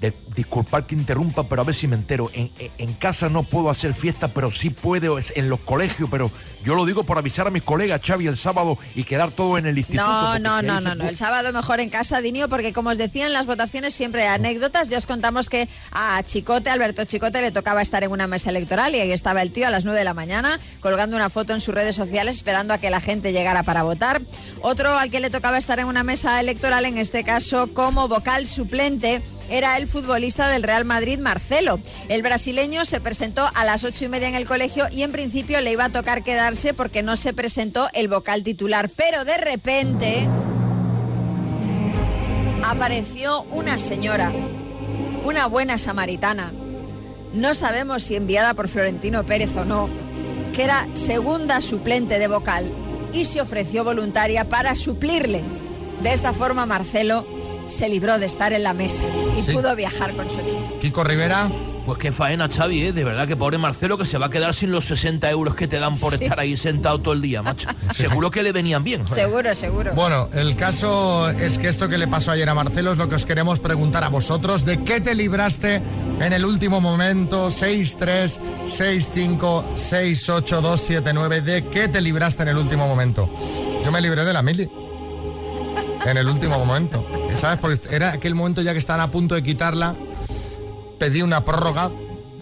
de- 0.00 0.12
disculpad 0.36 0.84
que 0.84 0.94
interrumpa, 0.94 1.48
pero 1.48 1.62
a 1.62 1.64
ver 1.64 1.74
si 1.74 1.88
me 1.88 1.96
entero. 1.96 2.30
En, 2.32 2.92
casa 2.94 3.28
no 3.28 3.42
puedo 3.42 3.70
hacer 3.70 3.94
fiesta, 3.94 4.28
pero 4.28 4.50
sí 4.50 4.70
puedo 4.70 5.18
es- 5.18 5.32
en 5.36 5.48
los 5.48 5.60
colegios. 5.60 6.08
Pero 6.10 6.30
yo 6.64 6.74
lo 6.74 6.84
digo 6.84 7.04
por 7.04 7.18
avisar 7.18 7.46
a 7.46 7.50
mis 7.50 7.62
colegas, 7.62 8.00
Xavi, 8.04 8.26
el 8.26 8.36
sábado 8.36 8.78
y 8.94 9.04
quedar 9.04 9.30
todo 9.32 9.58
en 9.58 9.66
el 9.66 9.78
instituto. 9.78 10.06
No, 10.06 10.38
no, 10.38 10.62
no, 10.62 10.80
no, 10.80 10.94
no. 10.94 11.08
El 11.08 11.16
sábado 11.16 11.52
mejor 11.52 11.80
en 11.80 11.88
casa, 11.90 12.20
Dinio, 12.20 12.48
porque 12.48 12.72
como 12.72 12.90
os 12.90 12.98
decía 12.98 13.26
en 13.26 13.32
las 13.32 13.46
votaciones 13.46 13.94
siempre 13.94 14.22
hay 14.22 14.34
anécdotas. 14.34 14.88
Ya 14.88 14.98
os 14.98 15.06
contamos 15.06 15.48
que 15.48 15.68
a 15.90 16.22
Chicote, 16.22 16.68
Alberto 16.70 17.04
Chicote, 17.04 17.40
le 17.40 17.50
tocaba 17.50 17.80
estar 17.82 18.04
en 18.04 18.10
una 18.10 18.26
mesa 18.26 18.50
electoral 18.50 18.94
y 18.94 19.00
ahí 19.00 19.12
estaba 19.12 19.40
el 19.42 19.52
tío 19.52 19.66
a 19.66 19.70
las 19.70 19.84
9 19.84 19.98
de 19.98 20.04
la 20.04 20.14
mañana 20.14 20.60
colgando 20.80 21.16
una 21.16 21.30
foto 21.30 21.54
en 21.54 21.60
sus 21.60 21.74
redes 21.74 21.96
sociales 21.96 22.36
esperando 22.36 22.74
a 22.74 22.78
que 22.78 22.90
la 22.90 23.00
gente 23.00 23.32
llegara 23.32 23.62
para 23.62 23.82
votar. 23.82 24.20
Otro 24.60 24.98
al 24.98 25.10
que 25.10 25.20
le 25.20 25.30
tocaba 25.30 25.56
estar 25.58 25.78
en 25.80 25.86
una 25.86 26.02
mesa 26.02 26.38
electoral, 26.40 26.84
en 26.84 26.98
este 26.98 27.24
caso 27.24 27.72
como 27.72 28.06
vocal 28.08 28.46
suplente, 28.46 29.22
era 29.48 29.76
el 29.78 29.86
futbolista 29.86 30.25
del 30.34 30.64
Real 30.64 30.84
Madrid, 30.84 31.20
Marcelo. 31.20 31.78
El 32.08 32.22
brasileño 32.22 32.84
se 32.84 33.00
presentó 33.00 33.48
a 33.54 33.64
las 33.64 33.84
ocho 33.84 34.04
y 34.04 34.08
media 34.08 34.28
en 34.28 34.34
el 34.34 34.44
colegio 34.44 34.86
y 34.90 35.04
en 35.04 35.12
principio 35.12 35.60
le 35.60 35.70
iba 35.70 35.84
a 35.84 35.88
tocar 35.88 36.24
quedarse 36.24 36.74
porque 36.74 37.02
no 37.02 37.16
se 37.16 37.32
presentó 37.32 37.88
el 37.92 38.08
vocal 38.08 38.42
titular. 38.42 38.90
Pero 38.96 39.24
de 39.24 39.36
repente 39.36 40.28
apareció 42.64 43.42
una 43.44 43.78
señora, 43.78 44.32
una 45.24 45.46
buena 45.46 45.78
samaritana. 45.78 46.52
No 47.32 47.54
sabemos 47.54 48.02
si 48.02 48.16
enviada 48.16 48.54
por 48.54 48.66
Florentino 48.66 49.24
Pérez 49.24 49.56
o 49.56 49.64
no, 49.64 49.88
que 50.52 50.64
era 50.64 50.88
segunda 50.92 51.60
suplente 51.60 52.18
de 52.18 52.26
vocal 52.26 52.72
y 53.12 53.26
se 53.26 53.40
ofreció 53.40 53.84
voluntaria 53.84 54.48
para 54.48 54.74
suplirle. 54.74 55.44
De 56.02 56.12
esta 56.12 56.32
forma, 56.32 56.66
Marcelo 56.66 57.35
se 57.68 57.88
libró 57.88 58.18
de 58.18 58.26
estar 58.26 58.52
en 58.52 58.62
la 58.62 58.72
mesa 58.74 59.04
y 59.38 59.42
Sí. 59.42 59.52
pudo 59.52 59.74
viajar 59.76 60.14
con 60.14 60.28
su 60.30 60.38
equipo. 60.40 60.78
Kiko 60.80 61.04
Rivera. 61.04 61.50
Pues 61.86 61.98
qué 62.00 62.10
faena, 62.10 62.48
Xavi, 62.48 62.86
¿eh? 62.86 62.92
De 62.92 63.04
verdad 63.04 63.28
que 63.28 63.36
pobre 63.36 63.58
Marcelo 63.58 63.96
que 63.96 64.06
se 64.06 64.18
va 64.18 64.26
a 64.26 64.28
quedar 64.30 64.56
sin 64.56 64.72
los 64.72 64.86
60 64.86 65.30
euros 65.30 65.54
que 65.54 65.68
te 65.68 65.78
dan 65.78 65.96
por 65.96 66.14
estar 66.14 66.40
ahí 66.40 66.56
sentado 66.56 66.98
todo 66.98 67.14
el 67.14 67.22
día, 67.22 67.42
macho. 67.42 67.68
Seguro 67.92 68.28
que 68.28 68.42
le 68.42 68.50
venían 68.50 68.82
bien. 68.82 69.06
Seguro, 69.08 69.54
seguro. 69.54 69.92
Bueno, 69.94 70.28
el 70.34 70.56
caso 70.56 71.30
es 71.30 71.58
que 71.58 71.68
esto 71.68 71.88
que 71.88 71.96
le 71.96 72.08
pasó 72.08 72.32
ayer 72.32 72.48
a 72.48 72.54
Marcelo 72.54 72.90
es 72.90 72.98
lo 72.98 73.08
que 73.08 73.14
os 73.14 73.24
queremos 73.24 73.60
preguntar 73.60 74.02
a 74.02 74.08
vosotros. 74.08 74.64
¿De 74.64 74.82
qué 74.82 75.00
te 75.00 75.14
libraste 75.14 75.80
en 76.20 76.32
el 76.32 76.44
último 76.44 76.80
momento? 76.80 77.50
6-3, 77.52 78.40
6-5, 78.66 79.64
6-8-2-7-9. 79.76 81.40
¿De 81.42 81.66
qué 81.68 81.86
te 81.86 82.00
libraste 82.00 82.42
en 82.42 82.48
el 82.48 82.56
último 82.56 82.88
momento? 82.88 83.30
Yo 83.84 83.92
me 83.92 84.00
libré 84.00 84.24
de 84.24 84.32
la 84.32 84.42
mili. 84.42 84.68
En 86.04 86.16
el 86.16 86.28
último 86.28 86.58
momento. 86.64 87.04
¿Sabes? 87.40 87.58
Porque 87.60 87.80
era 87.94 88.12
aquel 88.12 88.34
momento 88.34 88.62
ya 88.62 88.72
que 88.72 88.78
estaban 88.78 89.00
a 89.00 89.10
punto 89.10 89.34
de 89.34 89.42
quitarla. 89.42 89.94
Pedí 90.98 91.20
una 91.22 91.44
prórroga 91.44 91.90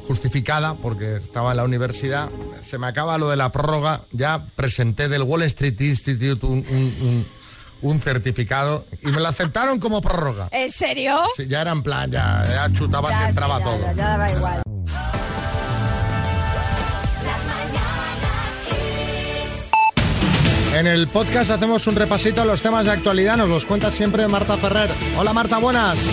justificada 0.07 0.75
porque 0.75 1.17
estaba 1.17 1.51
en 1.51 1.57
la 1.57 1.65
universidad. 1.65 2.31
Se 2.61 2.79
me 2.79 2.87
acaba 2.87 3.19
lo 3.19 3.29
de 3.31 3.37
la 3.37 3.51
prórroga. 3.51 4.03
Ya 4.13 4.47
presenté 4.55 5.09
del 5.09 5.23
Wall 5.23 5.43
Street 5.43 5.81
Institute 5.81 6.47
un, 6.47 6.59
un- 6.59 6.95
un- 7.03 7.27
un 7.83 8.01
certificado 8.01 8.87
y 9.03 9.09
me 9.09 9.21
lo 9.21 9.29
aceptaron 9.29 9.79
como 9.79 10.01
prórroga. 10.01 10.49
¿En 10.53 10.71
serio? 10.71 11.19
Sí, 11.37 11.47
ya 11.49 11.61
era 11.61 11.73
en 11.73 11.83
plan, 11.83 12.11
ya, 12.11 12.47
ya 12.49 12.73
chutabas 12.73 13.13
y 13.13 13.17
sí, 13.25 13.29
entraba 13.31 13.59
ya, 13.59 13.65
todo. 13.65 13.81
ya, 13.81 13.93
ya 13.93 14.09
daba 14.09 14.33
igual. 14.33 14.63
En 20.75 20.89
el 20.89 21.07
podcast 21.07 21.53
hacemos 21.53 21.87
un 21.87 21.95
repasito 21.95 22.43
a 22.43 22.45
los 22.45 22.61
temas 22.61 22.87
de 22.87 22.91
actualidad. 22.91 23.37
Nos 23.37 23.49
los 23.49 23.65
cuenta 23.65 23.93
siempre 23.93 24.27
Marta 24.27 24.57
Ferrer. 24.57 24.91
Hola 25.17 25.33
Marta, 25.33 25.59
buenas. 25.59 26.11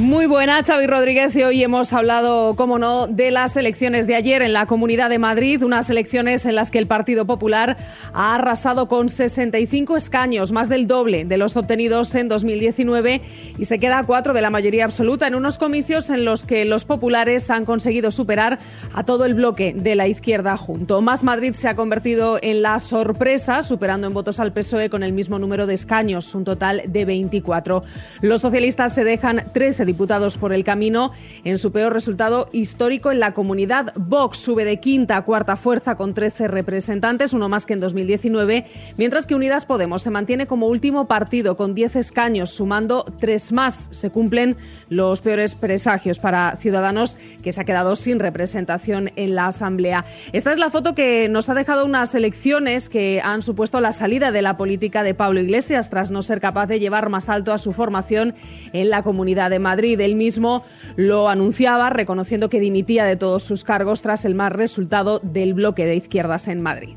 Muy 0.00 0.26
buena, 0.26 0.60
Xavi 0.64 0.88
Rodríguez, 0.88 1.36
y 1.36 1.44
hoy 1.44 1.62
hemos 1.62 1.92
hablado, 1.92 2.56
como 2.56 2.80
no, 2.80 3.06
de 3.06 3.30
las 3.30 3.56
elecciones 3.56 4.08
de 4.08 4.16
ayer 4.16 4.42
en 4.42 4.52
la 4.52 4.66
Comunidad 4.66 5.08
de 5.08 5.20
Madrid, 5.20 5.62
unas 5.62 5.88
elecciones 5.88 6.46
en 6.46 6.56
las 6.56 6.72
que 6.72 6.80
el 6.80 6.88
Partido 6.88 7.26
Popular 7.26 7.76
ha 8.12 8.34
arrasado 8.34 8.88
con 8.88 9.08
65 9.08 9.96
escaños, 9.96 10.50
más 10.50 10.68
del 10.68 10.88
doble 10.88 11.24
de 11.24 11.36
los 11.36 11.56
obtenidos 11.56 12.12
en 12.16 12.28
2019, 12.28 13.20
y 13.56 13.64
se 13.66 13.78
queda 13.78 14.00
a 14.00 14.04
cuatro 14.04 14.34
de 14.34 14.42
la 14.42 14.50
mayoría 14.50 14.84
absoluta 14.84 15.28
en 15.28 15.36
unos 15.36 15.58
comicios 15.58 16.10
en 16.10 16.24
los 16.24 16.44
que 16.44 16.64
los 16.64 16.84
populares 16.84 17.48
han 17.52 17.64
conseguido 17.64 18.10
superar 18.10 18.58
a 18.94 19.04
todo 19.04 19.24
el 19.26 19.34
bloque 19.34 19.74
de 19.76 19.94
la 19.94 20.08
izquierda 20.08 20.56
junto. 20.56 21.02
Más 21.02 21.22
Madrid 21.22 21.54
se 21.54 21.68
ha 21.68 21.76
convertido 21.76 22.40
en 22.42 22.62
la 22.62 22.80
sorpresa, 22.80 23.62
superando 23.62 24.08
en 24.08 24.12
votos 24.12 24.40
al 24.40 24.52
PSOE 24.52 24.90
con 24.90 25.04
el 25.04 25.12
mismo 25.12 25.38
número 25.38 25.68
de 25.68 25.74
escaños, 25.74 26.34
un 26.34 26.42
total 26.42 26.82
de 26.88 27.04
24. 27.04 27.84
Los 28.22 28.40
socialistas 28.40 28.92
se 28.92 29.04
dejan 29.04 29.44
13 29.52 29.83
diputados 29.84 30.38
por 30.38 30.52
el 30.52 30.64
camino 30.64 31.12
en 31.44 31.58
su 31.58 31.72
peor 31.72 31.92
resultado 31.92 32.48
histórico 32.52 33.10
en 33.10 33.20
la 33.20 33.34
comunidad. 33.34 33.92
Vox 33.96 34.38
sube 34.38 34.64
de 34.64 34.78
quinta 34.78 35.16
a 35.16 35.22
cuarta 35.22 35.56
fuerza 35.56 35.96
con 35.96 36.14
13 36.14 36.48
representantes, 36.48 37.32
uno 37.32 37.48
más 37.48 37.66
que 37.66 37.74
en 37.74 37.80
2019, 37.80 38.66
mientras 38.96 39.26
que 39.26 39.34
Unidas 39.34 39.66
Podemos 39.66 40.02
se 40.02 40.10
mantiene 40.10 40.46
como 40.46 40.66
último 40.66 41.06
partido 41.06 41.56
con 41.56 41.74
10 41.74 41.96
escaños, 41.96 42.50
sumando 42.50 43.04
tres 43.18 43.52
más. 43.52 43.88
Se 43.92 44.10
cumplen 44.10 44.56
los 44.88 45.20
peores 45.20 45.54
presagios 45.54 46.18
para 46.18 46.56
Ciudadanos, 46.56 47.18
que 47.42 47.52
se 47.52 47.60
ha 47.60 47.64
quedado 47.64 47.96
sin 47.96 48.18
representación 48.18 49.10
en 49.16 49.34
la 49.34 49.46
Asamblea. 49.46 50.04
Esta 50.32 50.52
es 50.52 50.58
la 50.58 50.70
foto 50.70 50.94
que 50.94 51.28
nos 51.28 51.48
ha 51.48 51.54
dejado 51.54 51.84
unas 51.84 52.14
elecciones 52.14 52.88
que 52.88 53.20
han 53.22 53.42
supuesto 53.42 53.80
la 53.80 53.92
salida 53.92 54.30
de 54.30 54.42
la 54.42 54.56
política 54.56 55.02
de 55.02 55.14
Pablo 55.14 55.40
Iglesias 55.40 55.90
tras 55.90 56.10
no 56.10 56.22
ser 56.22 56.40
capaz 56.40 56.66
de 56.66 56.80
llevar 56.80 57.08
más 57.08 57.28
alto 57.28 57.52
a 57.52 57.58
su 57.58 57.72
formación 57.72 58.34
en 58.72 58.90
la 58.90 59.02
Comunidad 59.02 59.50
de 59.50 59.58
Madrid. 59.58 59.73
Él 59.82 60.14
mismo 60.14 60.64
lo 60.96 61.28
anunciaba, 61.28 61.90
reconociendo 61.90 62.48
que 62.48 62.60
dimitía 62.60 63.04
de 63.04 63.16
todos 63.16 63.42
sus 63.42 63.64
cargos 63.64 64.02
tras 64.02 64.24
el 64.24 64.34
mal 64.34 64.52
resultado 64.52 65.20
del 65.22 65.54
bloque 65.54 65.84
de 65.84 65.96
izquierdas 65.96 66.48
en 66.48 66.62
Madrid. 66.62 66.96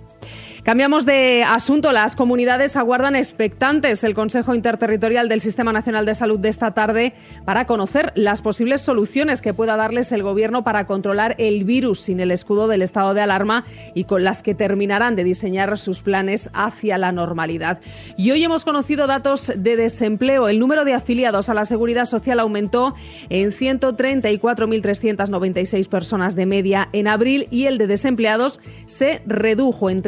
Cambiamos 0.67 1.05
de 1.05 1.45
asunto. 1.45 1.93
Las 1.93 2.17
comunidades 2.17 2.75
aguardan 2.75 3.15
expectantes 3.15 4.03
el 4.03 4.13
Consejo 4.13 4.53
Interterritorial 4.53 5.29
del 5.29 5.39
Sistema 5.39 5.71
Nacional 5.71 6.05
de 6.05 6.13
Salud 6.13 6.41
de 6.41 6.49
esta 6.49 6.73
tarde 6.73 7.13
para 7.45 7.65
conocer 7.65 8.11
las 8.15 8.41
posibles 8.41 8.81
soluciones 8.81 9.41
que 9.41 9.53
pueda 9.53 9.77
darles 9.77 10.11
el 10.11 10.23
Gobierno 10.23 10.65
para 10.65 10.85
controlar 10.85 11.35
el 11.37 11.63
virus 11.63 12.01
sin 12.01 12.19
el 12.19 12.31
escudo 12.31 12.67
del 12.67 12.81
estado 12.81 13.13
de 13.13 13.21
alarma 13.21 13.63
y 13.93 14.03
con 14.03 14.25
las 14.25 14.43
que 14.43 14.55
terminarán 14.55 15.15
de 15.15 15.23
diseñar 15.23 15.77
sus 15.77 16.01
planes 16.01 16.49
hacia 16.51 16.97
la 16.97 17.13
normalidad. 17.13 17.79
Y 18.17 18.31
hoy 18.31 18.43
hemos 18.43 18.65
conocido 18.65 19.07
datos 19.07 19.53
de 19.55 19.77
desempleo. 19.77 20.49
El 20.49 20.59
número 20.59 20.83
de 20.83 20.95
afiliados 20.95 21.47
a 21.47 21.53
la 21.53 21.63
Seguridad 21.63 22.03
Social 22.03 22.41
aumentó 22.41 22.93
en 23.29 23.51
134.396 23.51 25.87
personas 25.87 26.35
de 26.35 26.45
media 26.45 26.89
en 26.91 27.07
abril 27.07 27.47
y 27.51 27.67
el 27.67 27.77
de 27.77 27.87
desempleados 27.87 28.59
se 28.85 29.21
redujo 29.25 29.89
en 29.89 30.01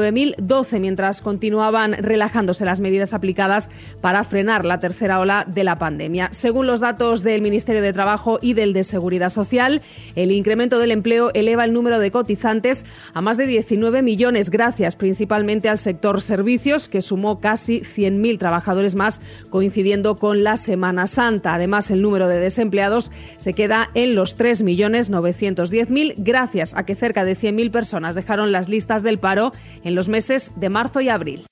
39.012 0.00 0.80
mientras 0.80 1.22
continuaban 1.22 1.92
relajándose 1.94 2.64
las 2.64 2.80
medidas 2.80 3.14
aplicadas 3.14 3.70
para 4.00 4.24
frenar 4.24 4.64
la 4.64 4.80
tercera 4.80 5.20
ola 5.20 5.44
de 5.46 5.64
la 5.64 5.78
pandemia. 5.78 6.28
Según 6.32 6.66
los 6.66 6.80
datos 6.80 7.22
del 7.22 7.42
Ministerio 7.42 7.82
de 7.82 7.92
Trabajo 7.92 8.38
y 8.40 8.54
del 8.54 8.72
de 8.72 8.84
Seguridad 8.84 9.28
Social, 9.28 9.82
el 10.16 10.32
incremento 10.32 10.78
del 10.78 10.90
empleo 10.90 11.30
eleva 11.34 11.64
el 11.64 11.72
número 11.72 11.98
de 11.98 12.10
cotizantes 12.10 12.84
a 13.14 13.20
más 13.20 13.36
de 13.36 13.46
19 13.46 14.02
millones 14.02 14.50
gracias 14.50 14.96
principalmente 14.96 15.68
al 15.68 15.78
sector 15.78 16.20
servicios 16.20 16.88
que 16.88 17.02
sumó 17.02 17.40
casi 17.40 17.80
100.000 17.80 18.38
trabajadores 18.38 18.94
más 18.94 19.20
coincidiendo 19.50 20.18
con 20.18 20.44
la 20.44 20.56
Semana 20.56 21.06
Santa. 21.06 21.54
Además, 21.54 21.90
el 21.90 22.02
número 22.02 22.28
de 22.28 22.38
desempleados 22.38 23.10
se 23.36 23.52
queda 23.52 23.90
en 23.94 24.14
los 24.14 24.36
3.910.000 24.38 26.14
gracias 26.18 26.74
a 26.74 26.84
que 26.84 26.94
cerca 26.94 27.24
de 27.24 27.36
100.000 27.36 27.70
personas 27.70 28.14
dejaron 28.14 28.52
las 28.52 28.68
listas 28.68 29.02
del 29.02 29.18
paro 29.18 29.52
en 29.84 29.89
en 29.90 29.96
los 29.96 30.08
meses 30.08 30.52
de 30.54 30.68
marzo 30.68 31.00
y 31.00 31.08
abril. 31.08 31.44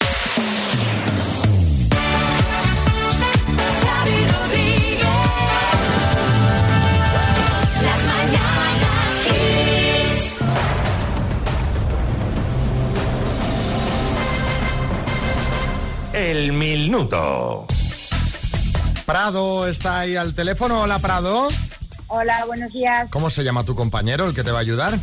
El 16.13 16.53
minuto. 16.53 17.67
Prado 19.05 19.67
está 19.67 20.01
ahí 20.01 20.15
al 20.15 20.35
teléfono. 20.35 20.83
Hola, 20.83 21.01
Prado. 21.01 21.49
Hola, 22.07 22.45
buenos 22.47 22.73
días. 22.73 23.11
¿Cómo 23.11 23.31
se 23.31 23.43
llama 23.43 23.65
tu 23.65 23.75
compañero, 23.75 24.29
el 24.29 24.35
que 24.35 24.45
te 24.45 24.53
va 24.53 24.59
a 24.59 24.61
ayudar? 24.61 24.97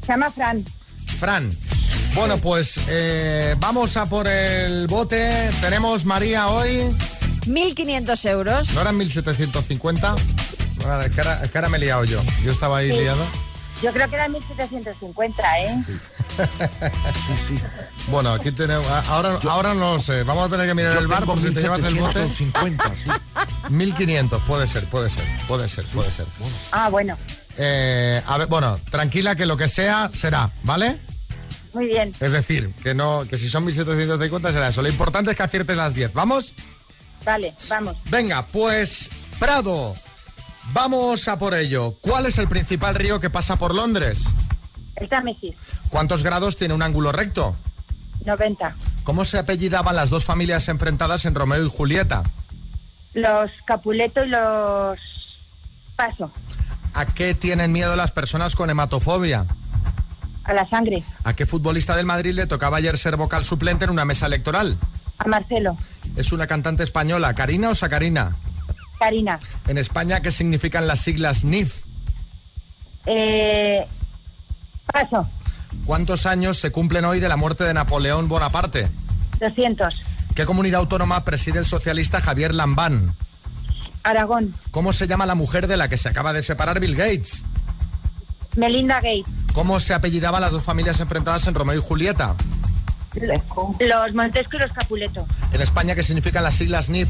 Se 0.00 0.08
llama 0.08 0.30
Fran. 0.32 0.64
Fran, 1.18 1.52
bueno, 2.14 2.36
pues 2.38 2.78
eh, 2.88 3.54
vamos 3.58 3.96
a 3.96 4.06
por 4.06 4.26
el 4.26 4.86
bote. 4.86 5.50
Tenemos, 5.60 6.04
María, 6.04 6.48
hoy... 6.48 6.80
1.500 7.46 8.28
euros. 8.30 8.72
¿No 8.74 8.80
eran 8.82 8.98
1.750? 8.98 10.14
Bueno, 10.76 11.00
es 11.00 11.10
que 11.12 11.20
ahora, 11.20 11.40
es 11.42 11.50
que 11.50 11.58
ahora 11.58 11.68
me 11.70 11.78
he 11.78 11.80
liado 11.80 12.04
yo. 12.04 12.20
Yo 12.44 12.52
estaba 12.52 12.78
ahí 12.78 12.90
Sí. 12.92 12.98
liado. 13.00 13.24
Yo 13.82 13.92
creo 13.94 14.08
que 14.10 14.14
era 14.16 14.28
1750, 14.28 15.42
¿eh? 15.60 15.84
Bueno, 18.08 18.32
aquí 18.32 18.52
tenemos... 18.52 18.86
Ahora, 19.08 19.38
ahora 19.48 19.72
no 19.74 19.94
lo 19.94 20.00
sé. 20.00 20.22
Vamos 20.24 20.46
a 20.46 20.50
tener 20.50 20.66
que 20.66 20.74
mirar 20.74 20.94
Yo 20.94 21.00
el 21.00 21.06
bar 21.06 21.20
tengo 21.20 21.34
por 21.34 21.42
si 21.42 21.50
te 21.54 21.62
llevas 21.62 21.82
el 21.84 21.94
bote. 21.94 22.18
1750, 22.18 22.84
sí. 23.04 23.10
1.500, 23.72 24.40
puede 24.46 24.66
ser, 24.66 24.84
puede 24.86 25.08
ser, 25.08 25.24
puede 25.48 25.68
ser, 25.68 25.84
puede 25.86 26.10
ser. 26.10 26.26
Ah, 26.72 26.88
bueno. 26.90 27.16
Eh, 27.56 28.20
a 28.26 28.36
ver, 28.38 28.48
bueno, 28.48 28.78
tranquila 28.90 29.34
que 29.36 29.46
lo 29.46 29.56
que 29.56 29.68
sea 29.68 30.10
será, 30.12 30.50
¿vale? 30.64 31.00
Muy 31.72 31.86
bien. 31.86 32.14
Es 32.20 32.32
decir, 32.32 32.72
que 32.82 32.94
no, 32.94 33.24
que 33.28 33.38
si 33.38 33.48
son 33.48 33.64
1750 33.64 34.52
será 34.52 34.68
eso. 34.68 34.82
Lo 34.82 34.88
importante 34.88 35.30
es 35.30 35.36
que 35.36 35.42
aciertes 35.42 35.76
las 35.76 35.94
10. 35.94 36.12
¿Vamos? 36.14 36.54
Vale, 37.24 37.54
vamos. 37.68 37.96
Venga, 38.10 38.46
pues 38.46 39.10
Prado, 39.38 39.94
vamos 40.72 41.28
a 41.28 41.38
por 41.38 41.54
ello. 41.54 41.96
¿Cuál 42.00 42.26
es 42.26 42.38
el 42.38 42.48
principal 42.48 42.94
río 42.94 43.20
que 43.20 43.30
pasa 43.30 43.56
por 43.56 43.74
Londres? 43.74 44.24
El 44.96 45.08
Támesis, 45.08 45.54
¿Cuántos 45.88 46.22
grados 46.22 46.56
tiene 46.56 46.74
un 46.74 46.82
ángulo 46.82 47.10
recto? 47.10 47.56
90. 48.24 48.76
¿Cómo 49.04 49.24
se 49.24 49.38
apellidaban 49.38 49.96
las 49.96 50.10
dos 50.10 50.24
familias 50.26 50.68
enfrentadas 50.68 51.24
en 51.24 51.34
Romeo 51.34 51.64
y 51.64 51.70
Julieta? 51.70 52.22
Los 53.14 53.50
Capuleto 53.66 54.24
y 54.24 54.28
los 54.28 54.98
Paso. 55.96 56.30
¿A 56.92 57.06
qué 57.06 57.34
tienen 57.34 57.72
miedo 57.72 57.96
las 57.96 58.12
personas 58.12 58.54
con 58.54 58.68
hematofobia? 58.68 59.46
A 60.44 60.54
la 60.54 60.68
sangre. 60.68 61.04
¿A 61.24 61.34
qué 61.34 61.46
futbolista 61.46 61.96
del 61.96 62.06
Madrid 62.06 62.32
le 62.34 62.46
tocaba 62.46 62.78
ayer 62.78 62.96
ser 62.98 63.16
vocal 63.16 63.44
suplente 63.44 63.84
en 63.84 63.90
una 63.90 64.04
mesa 64.04 64.26
electoral? 64.26 64.76
A 65.18 65.24
Marcelo. 65.26 65.76
¿Es 66.16 66.32
una 66.32 66.46
cantante 66.46 66.82
española, 66.82 67.34
Karina 67.34 67.70
o 67.70 67.74
Sacarina? 67.74 68.36
Karina. 68.98 69.38
En 69.66 69.78
España, 69.78 70.20
¿qué 70.20 70.30
significan 70.30 70.86
las 70.86 71.00
siglas 71.00 71.44
NIF? 71.44 71.84
Eh, 73.06 73.86
paso. 74.92 75.28
¿Cuántos 75.84 76.26
años 76.26 76.58
se 76.58 76.72
cumplen 76.72 77.04
hoy 77.04 77.20
de 77.20 77.28
la 77.28 77.36
muerte 77.36 77.64
de 77.64 77.74
Napoleón 77.74 78.28
Bonaparte? 78.28 78.88
200. 79.40 80.02
¿Qué 80.34 80.44
comunidad 80.46 80.80
autónoma 80.80 81.24
preside 81.24 81.58
el 81.58 81.66
socialista 81.66 82.20
Javier 82.20 82.54
Lambán? 82.54 83.16
Aragón. 84.02 84.54
¿Cómo 84.70 84.92
se 84.92 85.06
llama 85.06 85.26
la 85.26 85.34
mujer 85.34 85.66
de 85.66 85.76
la 85.76 85.88
que 85.88 85.98
se 85.98 86.08
acaba 86.08 86.32
de 86.32 86.42
separar 86.42 86.80
Bill 86.80 86.96
Gates? 86.96 87.44
Melinda 88.56 88.96
Gates. 88.96 89.24
¿Cómo 89.54 89.80
se 89.80 89.94
apellidaban 89.94 90.40
las 90.40 90.52
dos 90.52 90.62
familias 90.62 91.00
enfrentadas 91.00 91.46
en 91.46 91.54
Romeo 91.54 91.76
y 91.76 91.82
Julieta? 91.82 92.36
Los 93.80 94.14
Montesco 94.14 94.56
y 94.56 94.60
los 94.60 94.72
Capuleto. 94.72 95.26
En 95.52 95.60
España, 95.60 95.94
¿qué 95.94 96.02
significan 96.02 96.44
las 96.44 96.54
siglas 96.54 96.88
NIF? 96.88 97.08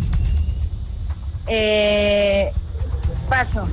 Eh, 1.47 2.51
paso. 3.29 3.69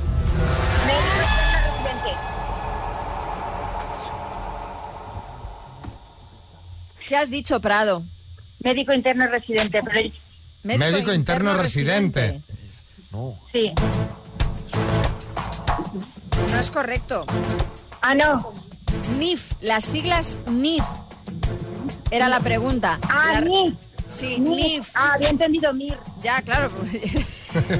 Médico 0.86 1.15
interno 1.24 1.71
residente. 1.71 2.09
¿Qué 7.07 7.15
has 7.15 7.29
dicho, 7.29 7.61
Prado? 7.61 8.03
Médico 8.59 8.94
interno 8.94 9.27
residente. 9.27 9.81
Pero 9.83 10.11
Médico, 10.63 11.13
interno, 11.13 11.53
residente. 11.53 12.42
Sí. 13.53 13.72
No 16.51 16.59
es 16.59 16.71
correcto. 16.71 17.25
Ah, 18.01 18.15
no. 18.15 18.53
NIF, 19.17 19.51
las 19.61 19.83
siglas 19.83 20.37
NIF. 20.50 20.83
Era 22.11 22.27
la 22.29 22.39
pregunta. 22.39 23.00
Ah, 23.09 23.33
La- 23.33 23.41
NIF. 23.41 23.75
Sí, 24.09 24.39
NIF. 24.39 24.55
NIF. 24.55 24.89
Ah, 24.93 25.13
había 25.15 25.29
entendido 25.29 25.73
MIR. 25.73 26.00
Ya, 26.21 26.41
claro. 26.41 26.69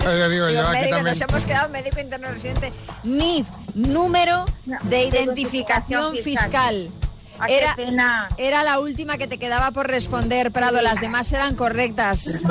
ya 0.02 0.28
digo, 0.28 0.50
yo 0.50 0.68
aquí 0.68 0.90
también. 0.90 1.04
nos 1.06 1.22
hemos 1.22 1.46
quedado 1.46 1.70
médico 1.70 2.00
interno 2.02 2.30
residente. 2.30 2.72
NIF, 3.06 3.48
número 3.76 4.46
de 4.84 5.04
identificación 5.06 6.18
fiscal. 6.18 6.92
Ah, 7.40 7.46
qué 7.48 7.58
Era, 7.58 7.76
pena. 7.76 8.28
era 8.38 8.64
la 8.64 8.80
última 8.80 9.18
que 9.18 9.28
te 9.28 9.38
quedaba 9.38 9.72
por 9.72 9.88
responder, 9.88 10.52
Prado. 10.52 10.82
Las 10.82 11.00
demás 11.02 11.32
eran 11.34 11.56
correctas. 11.56 12.42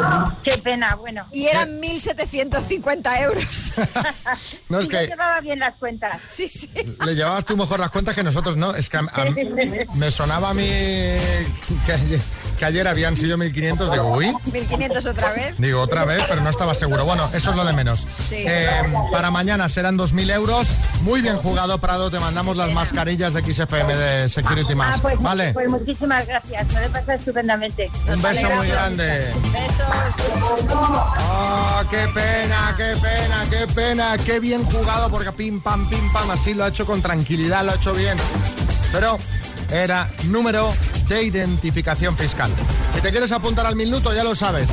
Qué 0.44 0.58
pena, 0.58 0.94
bueno. 0.96 1.26
Y 1.32 1.46
eran 1.46 1.80
1.750 1.80 3.20
euros. 3.22 3.72
No, 4.68 4.80
es 4.80 4.86
Y 4.86 4.88
yo 4.90 4.98
que 4.98 5.06
llevaba 5.06 5.40
bien 5.40 5.58
las 5.60 5.74
cuentas. 5.76 6.20
Sí, 6.28 6.48
sí. 6.48 6.68
le 7.04 7.14
llevabas 7.14 7.44
tú 7.44 7.56
mejor 7.56 7.78
las 7.78 7.90
cuentas 7.90 8.14
que 8.14 8.22
nosotros, 8.24 8.56
¿no? 8.56 8.74
Es 8.74 8.88
que 8.90 8.96
a- 8.96 9.00
a- 9.00 9.24
me 9.94 10.10
sonaba 10.10 10.50
a 10.50 10.54
mí 10.54 10.64
que, 10.66 11.92
ayer- 11.92 12.20
que 12.58 12.64
ayer 12.64 12.88
habían 12.88 13.16
sido 13.16 13.36
1.500. 13.38 13.90
Digo, 13.90 14.12
uy. 14.16 14.26
1.500 14.46 15.06
otra 15.06 15.32
vez. 15.32 15.54
Digo 15.58 15.80
otra 15.80 16.04
vez, 16.04 16.22
pero 16.28 16.40
no 16.42 16.50
estaba 16.50 16.74
seguro. 16.74 17.04
Bueno, 17.04 17.28
eso 17.32 17.50
es 17.50 17.56
lo 17.56 17.64
de 17.64 17.72
menos. 17.72 18.00
Sí. 18.28 18.36
Eh, 18.46 18.68
para 19.12 19.30
mañana 19.30 19.68
serán 19.68 19.96
2.000 19.96 20.30
euros. 20.32 20.68
Muy 21.02 21.20
bien 21.20 21.36
jugado, 21.36 21.78
Prado. 21.80 22.10
Te 22.10 22.18
mandamos 22.18 22.56
las 22.56 22.72
mascarillas 22.72 23.32
de 23.34 23.42
XFM 23.42 23.94
de 23.96 24.28
Security 24.28 24.74
Ah, 24.84 24.88
Más. 24.90 25.00
pues, 25.00 25.20
¿Vale? 25.20 25.52
pues 25.52 25.68
muchísimas 25.70 26.26
gracias. 26.26 26.66
Me 26.72 26.80
lo 26.80 26.86
he 26.86 26.88
pasado 26.90 27.12
estupendamente. 27.12 27.90
Un 28.08 28.22
beso 28.22 28.50
muy 28.50 28.68
grande. 28.68 29.32
Besos. 29.52 30.76
Oh, 31.28 31.82
qué 31.90 32.06
pena, 32.14 32.74
qué 32.76 32.94
pena, 33.00 33.44
qué 33.50 33.66
pena. 33.74 34.18
Qué 34.18 34.40
bien 34.40 34.64
jugado 34.64 35.10
porque 35.10 35.32
pim 35.32 35.60
pam, 35.60 35.88
pim 35.88 36.12
pam. 36.12 36.30
Así 36.30 36.54
lo 36.54 36.64
ha 36.64 36.68
hecho 36.68 36.86
con 36.86 37.02
tranquilidad, 37.02 37.64
lo 37.64 37.72
ha 37.72 37.74
hecho 37.76 37.92
bien. 37.94 38.16
Pero 38.92 39.18
era 39.70 40.08
número 40.26 40.72
de 41.08 41.22
identificación 41.22 42.16
fiscal. 42.16 42.50
Si 42.94 43.00
te 43.00 43.10
quieres 43.10 43.32
apuntar 43.32 43.66
al 43.66 43.76
minuto, 43.76 44.14
ya 44.14 44.24
lo 44.24 44.34
sabes. 44.34 44.70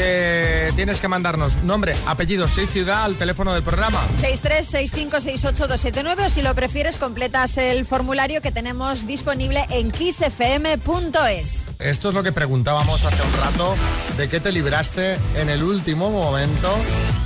Que 0.00 0.72
tienes 0.76 0.98
que 0.98 1.08
mandarnos 1.08 1.62
nombre, 1.62 1.94
apellido, 2.06 2.48
sí, 2.48 2.64
ciudad 2.64 3.04
al 3.04 3.16
teléfono 3.16 3.52
del 3.52 3.62
programa. 3.62 3.98
636568279 4.22 6.24
o 6.24 6.30
si 6.30 6.40
lo 6.40 6.54
prefieres 6.54 6.96
completas 6.96 7.58
el 7.58 7.84
formulario 7.84 8.40
que 8.40 8.50
tenemos 8.50 9.06
disponible 9.06 9.66
en 9.68 9.90
kissfm.es. 9.90 11.66
Esto 11.78 12.08
es 12.08 12.14
lo 12.14 12.22
que 12.22 12.32
preguntábamos 12.32 13.04
hace 13.04 13.22
un 13.22 13.32
rato, 13.42 13.74
de 14.16 14.30
qué 14.30 14.40
te 14.40 14.52
libraste 14.52 15.18
en 15.36 15.50
el 15.50 15.62
último 15.62 16.08
momento. 16.08 16.74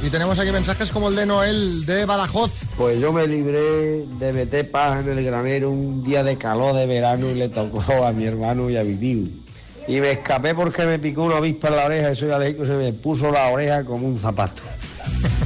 Y 0.02 0.10
tenemos 0.10 0.40
aquí 0.40 0.50
mensajes 0.50 0.90
como 0.90 1.10
el 1.10 1.14
de 1.14 1.26
Noel 1.26 1.86
de 1.86 2.06
Badajoz. 2.06 2.50
Pues 2.76 2.98
yo 2.98 3.12
me 3.12 3.28
libré 3.28 4.04
de 4.04 4.32
meter 4.32 4.68
paja 4.68 4.98
en 4.98 5.16
el 5.16 5.24
granero 5.24 5.70
un 5.70 6.02
día 6.02 6.24
de 6.24 6.36
calor 6.36 6.74
de 6.74 6.86
verano 6.86 7.30
y 7.30 7.34
le 7.34 7.50
tocó 7.50 8.04
a 8.04 8.10
mi 8.10 8.24
hermano 8.24 8.68
y 8.68 8.76
a 8.76 8.82
mi 8.82 8.96
tío. 8.96 9.43
Y 9.86 10.00
me 10.00 10.12
escapé 10.12 10.54
porque 10.54 10.86
me 10.86 10.98
picó 10.98 11.24
una 11.24 11.36
avispa 11.36 11.68
en 11.68 11.76
la 11.76 11.84
oreja 11.84 12.10
y 12.12 12.16
soy 12.16 12.30
alérgico, 12.30 12.66
se 12.66 12.72
me 12.72 12.92
puso 12.92 13.30
la 13.30 13.48
oreja 13.48 13.84
como 13.84 14.06
un 14.06 14.18
zapato. 14.18 14.62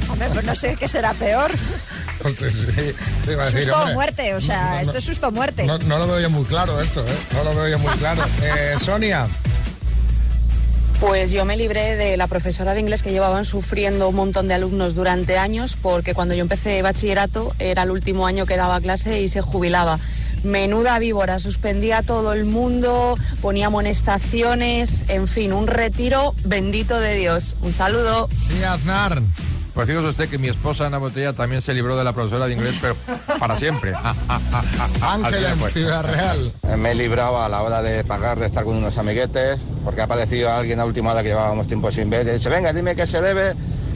Hombre, 0.09 0.27
pues 0.33 0.45
no 0.45 0.55
sé 0.55 0.75
qué 0.77 0.87
será 0.87 1.13
peor. 1.13 1.51
Pues 2.21 2.35
sí, 2.35 2.45
a 3.31 3.45
decir, 3.45 3.61
Susto 3.63 3.81
o 3.81 3.93
muerte, 3.93 4.33
o 4.35 4.41
sea, 4.41 4.61
no, 4.61 4.75
no, 4.75 4.79
esto 4.81 4.97
es 4.97 5.03
susto 5.05 5.29
o 5.29 5.31
muerte. 5.31 5.63
No, 5.63 5.77
no 5.77 5.99
lo 5.99 6.05
veo 6.05 6.19
yo 6.19 6.29
muy 6.29 6.43
claro 6.43 6.81
esto, 6.81 6.99
¿eh? 6.99 7.17
No 7.33 7.45
lo 7.45 7.55
veo 7.55 7.69
yo 7.69 7.79
muy 7.79 7.93
claro. 7.93 8.21
Eh, 8.43 8.75
Sonia, 8.77 9.25
Pues 10.99 11.31
yo 11.31 11.45
me 11.45 11.55
libré 11.55 11.95
de 11.95 12.17
la 12.17 12.27
profesora 12.27 12.73
de 12.73 12.81
inglés 12.81 13.03
que 13.03 13.11
llevaban 13.13 13.45
sufriendo 13.45 14.09
un 14.09 14.15
montón 14.15 14.49
de 14.49 14.53
alumnos 14.55 14.95
durante 14.95 15.37
años 15.37 15.77
porque 15.81 16.13
cuando 16.13 16.35
yo 16.35 16.41
empecé 16.41 16.81
bachillerato 16.81 17.53
era 17.57 17.83
el 17.83 17.91
último 17.91 18.27
año 18.27 18.45
que 18.45 18.57
daba 18.57 18.81
clase 18.81 19.21
y 19.21 19.29
se 19.29 19.39
jubilaba. 19.39 19.97
Menuda 20.43 20.99
víbora, 20.99 21.39
suspendía 21.39 21.99
a 21.99 22.03
todo 22.03 22.33
el 22.33 22.45
mundo, 22.45 23.17
ponía 23.41 23.67
amonestaciones, 23.67 25.03
en 25.07 25.27
fin, 25.27 25.53
un 25.53 25.67
retiro 25.67 26.33
bendito 26.45 26.99
de 26.99 27.15
Dios. 27.15 27.55
Un 27.61 27.73
saludo. 27.73 28.29
Sí, 28.37 28.63
Aznar. 28.63 29.21
Pues 29.73 29.87
fíjese 29.87 30.07
usted 30.07 30.29
que 30.29 30.37
mi 30.37 30.49
esposa 30.49 30.87
Ana 30.87 30.97
Botella 30.97 31.31
también 31.31 31.61
se 31.61 31.73
libró 31.73 31.95
de 31.95 32.03
la 32.03 32.11
profesora 32.11 32.47
de 32.47 32.53
inglés, 32.53 32.75
pero 32.81 32.95
para 33.39 33.55
siempre. 33.57 33.93
Ángel 35.01 35.45
en. 35.45 35.71
Ciudad 35.71 36.03
Real. 36.03 36.51
Eh, 36.63 36.75
Me 36.75 36.91
he 36.91 36.95
librado 36.95 37.41
a 37.41 37.47
la 37.47 37.61
hora 37.61 37.81
de 37.81 38.03
pagar, 38.03 38.39
de 38.39 38.47
estar 38.47 38.63
con 38.63 38.75
unos 38.75 38.97
amiguetes, 38.97 39.61
porque 39.85 40.01
ha 40.01 40.05
aparecido 40.05 40.51
alguien 40.51 40.79
a 40.79 40.85
última 40.85 41.11
hora 41.11 41.21
que 41.23 41.29
llevábamos 41.29 41.67
tiempo 41.67 41.91
sin 41.91 42.09
ver. 42.09 42.25
Y 42.27 42.31
he 42.31 42.33
dicho, 42.33 42.49
venga, 42.49 42.73
dime 42.73 42.95
qué 42.95 43.05
se 43.07 43.21
debe, 43.21 43.53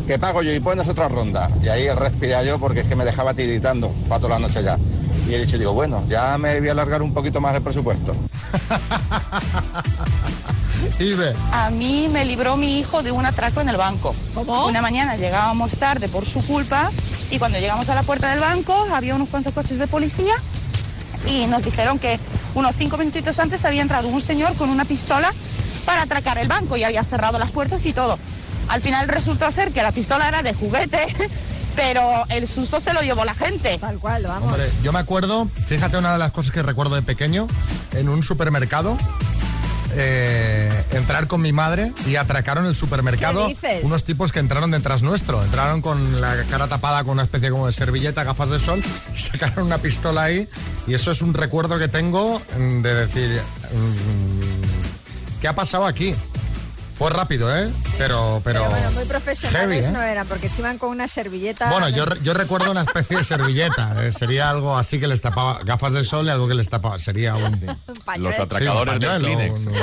que 0.07 0.19
pago 0.19 0.41
yo 0.41 0.53
y 0.53 0.59
pones 0.59 0.87
otra 0.87 1.09
ronda. 1.09 1.49
Y 1.61 1.67
ahí 1.67 1.89
respiré 1.89 2.45
yo 2.45 2.59
porque 2.59 2.81
es 2.81 2.87
que 2.87 2.95
me 2.95 3.03
dejaba 3.03 3.33
tiritando 3.33 3.89
para 4.07 4.21
toda 4.21 4.39
la 4.39 4.47
noche 4.47 4.63
ya. 4.63 4.77
Y 5.27 5.33
he 5.33 5.39
dicho, 5.39 5.57
digo, 5.57 5.73
bueno, 5.73 6.03
ya 6.07 6.37
me 6.37 6.59
voy 6.59 6.69
a 6.69 6.71
alargar 6.73 7.01
un 7.01 7.13
poquito 7.13 7.39
más 7.39 7.55
el 7.55 7.61
presupuesto. 7.61 8.13
Ibe. 10.99 11.33
A 11.51 11.69
mí 11.69 12.09
me 12.11 12.25
libró 12.25 12.57
mi 12.57 12.79
hijo 12.79 13.03
de 13.03 13.11
un 13.11 13.25
atraco 13.25 13.61
en 13.61 13.69
el 13.69 13.77
banco. 13.77 14.13
Una 14.67 14.81
mañana 14.81 15.15
llegábamos 15.15 15.75
tarde 15.77 16.09
por 16.09 16.25
su 16.25 16.45
culpa 16.45 16.91
y 17.31 17.39
cuando 17.39 17.57
llegamos 17.57 17.89
a 17.89 17.95
la 17.95 18.03
puerta 18.03 18.29
del 18.29 18.39
banco 18.39 18.85
había 18.91 19.15
unos 19.15 19.29
cuantos 19.29 19.53
coches 19.53 19.77
de 19.77 19.87
policía 19.87 20.35
y 21.25 21.47
nos 21.47 21.63
dijeron 21.63 21.99
que 21.99 22.19
unos 22.53 22.75
cinco 22.77 22.97
minutitos 22.97 23.39
antes 23.39 23.63
había 23.65 23.81
entrado 23.81 24.09
un 24.09 24.21
señor 24.21 24.55
con 24.55 24.69
una 24.69 24.85
pistola 24.85 25.33
para 25.85 26.03
atracar 26.03 26.37
el 26.37 26.47
banco 26.47 26.77
y 26.77 26.83
había 26.83 27.03
cerrado 27.03 27.39
las 27.39 27.51
puertas 27.51 27.85
y 27.85 27.93
todo. 27.93 28.19
Al 28.67 28.81
final 28.81 29.07
resultó 29.07 29.49
ser 29.51 29.71
que 29.71 29.81
la 29.81 29.91
pistola 29.91 30.27
era 30.27 30.41
de 30.41 30.53
juguete, 30.53 31.07
pero 31.75 32.25
el 32.29 32.47
susto 32.47 32.79
se 32.81 32.93
lo 32.93 33.01
llevó 33.01 33.25
la 33.25 33.35
gente. 33.35 33.77
Tal 33.77 33.99
cual, 33.99 34.23
vamos. 34.23 34.51
Hombre, 34.51 34.69
yo 34.83 34.91
me 34.91 34.99
acuerdo, 34.99 35.49
fíjate 35.67 35.97
una 35.97 36.13
de 36.13 36.19
las 36.19 36.31
cosas 36.31 36.51
que 36.51 36.63
recuerdo 36.63 36.95
de 36.95 37.01
pequeño, 37.01 37.47
en 37.93 38.09
un 38.09 38.23
supermercado, 38.23 38.97
eh, 39.95 40.71
entrar 40.91 41.27
con 41.27 41.41
mi 41.41 41.53
madre 41.53 41.93
y 42.07 42.15
atracaron 42.15 42.65
el 42.65 42.75
supermercado 42.75 43.47
unos 43.83 44.03
tipos 44.03 44.31
que 44.31 44.39
entraron 44.39 44.71
detrás 44.71 45.03
nuestro. 45.03 45.43
Entraron 45.43 45.81
con 45.81 46.19
la 46.19 46.43
cara 46.49 46.67
tapada 46.67 47.03
con 47.03 47.13
una 47.13 47.23
especie 47.23 47.51
como 47.51 47.67
de 47.67 47.73
servilleta, 47.73 48.23
gafas 48.23 48.49
de 48.49 48.59
sol, 48.59 48.81
y 49.15 49.19
sacaron 49.19 49.65
una 49.65 49.77
pistola 49.77 50.23
ahí. 50.23 50.47
Y 50.87 50.93
eso 50.93 51.11
es 51.11 51.21
un 51.21 51.33
recuerdo 51.33 51.77
que 51.77 51.87
tengo 51.87 52.41
mm, 52.57 52.81
de 52.81 52.95
decir, 52.95 53.41
mm, 53.71 55.39
¿qué 55.41 55.47
ha 55.47 55.53
pasado 55.53 55.85
aquí? 55.85 56.15
Fue 57.03 57.09
rápido, 57.11 57.53
¿eh? 57.53 57.69
Pero, 57.97 58.39
pero, 58.45 58.61
Pero 58.61 58.69
bueno, 58.69 58.91
muy 58.91 59.03
profesionales 59.03 59.85
heavy, 59.85 59.85
¿eh? 59.85 59.91
no 59.91 60.01
eran, 60.01 60.25
porque 60.25 60.47
se 60.47 60.61
iban 60.61 60.77
con 60.77 60.89
una 60.89 61.09
servilleta. 61.09 61.69
Bueno, 61.69 61.89
yo, 61.89 62.05
re- 62.05 62.19
yo 62.23 62.33
recuerdo 62.33 62.71
una 62.71 62.83
especie 62.83 63.17
de 63.17 63.23
servilleta. 63.25 64.05
eh, 64.05 64.11
sería 64.13 64.49
algo 64.49 64.77
así 64.77 65.01
que 65.01 65.07
les 65.07 65.19
tapaba 65.19 65.59
gafas 65.65 65.93
de 65.95 66.05
sol 66.05 66.25
y 66.27 66.29
algo 66.29 66.47
que 66.47 66.53
les 66.53 66.69
tapaba. 66.69 66.97
Sería 66.99 67.35
un. 67.35 67.59
Los 68.19 68.39
atracadores 68.39 68.57
Sí, 68.57 68.65
un 68.69 68.77
del 68.77 68.85
pañuelo, 69.19 69.19
Kleenex. 69.19 69.59
un- 69.59 69.73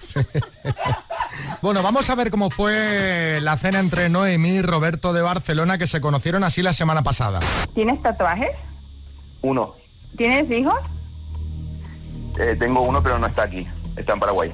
sí. 0.00 0.20
Bueno, 1.60 1.82
vamos 1.82 2.08
a 2.08 2.14
ver 2.14 2.30
cómo 2.30 2.48
fue 2.48 3.38
la 3.42 3.58
cena 3.58 3.78
entre 3.80 4.08
Noemí 4.08 4.48
y 4.52 4.62
Roberto 4.62 5.12
de 5.12 5.20
Barcelona, 5.20 5.76
que 5.76 5.86
se 5.86 6.00
conocieron 6.00 6.42
así 6.42 6.62
la 6.62 6.72
semana 6.72 7.02
pasada. 7.02 7.40
¿Tienes 7.74 8.00
tatuajes? 8.02 8.48
Uno. 9.42 9.74
¿Tienes 10.16 10.50
hijos? 10.50 10.76
Eh, 12.38 12.56
tengo 12.58 12.80
uno, 12.80 13.02
pero 13.02 13.18
no 13.18 13.26
está 13.26 13.42
aquí. 13.42 13.66
Está 13.96 14.14
en 14.14 14.20
Paraguay. 14.20 14.52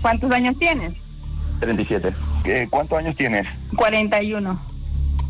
¿Cuántos 0.00 0.30
años 0.30 0.54
tienes? 0.58 0.92
37. 1.62 2.12
Eh, 2.44 2.66
¿Cuántos 2.68 2.98
años 2.98 3.16
tienes? 3.16 3.46
41. 3.76 4.60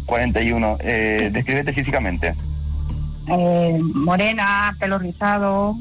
41. 0.07 0.79
Eh, 0.81 1.31
descríbete 1.33 1.73
físicamente. 1.75 2.35
Eh, 3.29 3.79
morena, 3.95 4.75
pelo 4.81 4.99
rizado, 4.99 5.77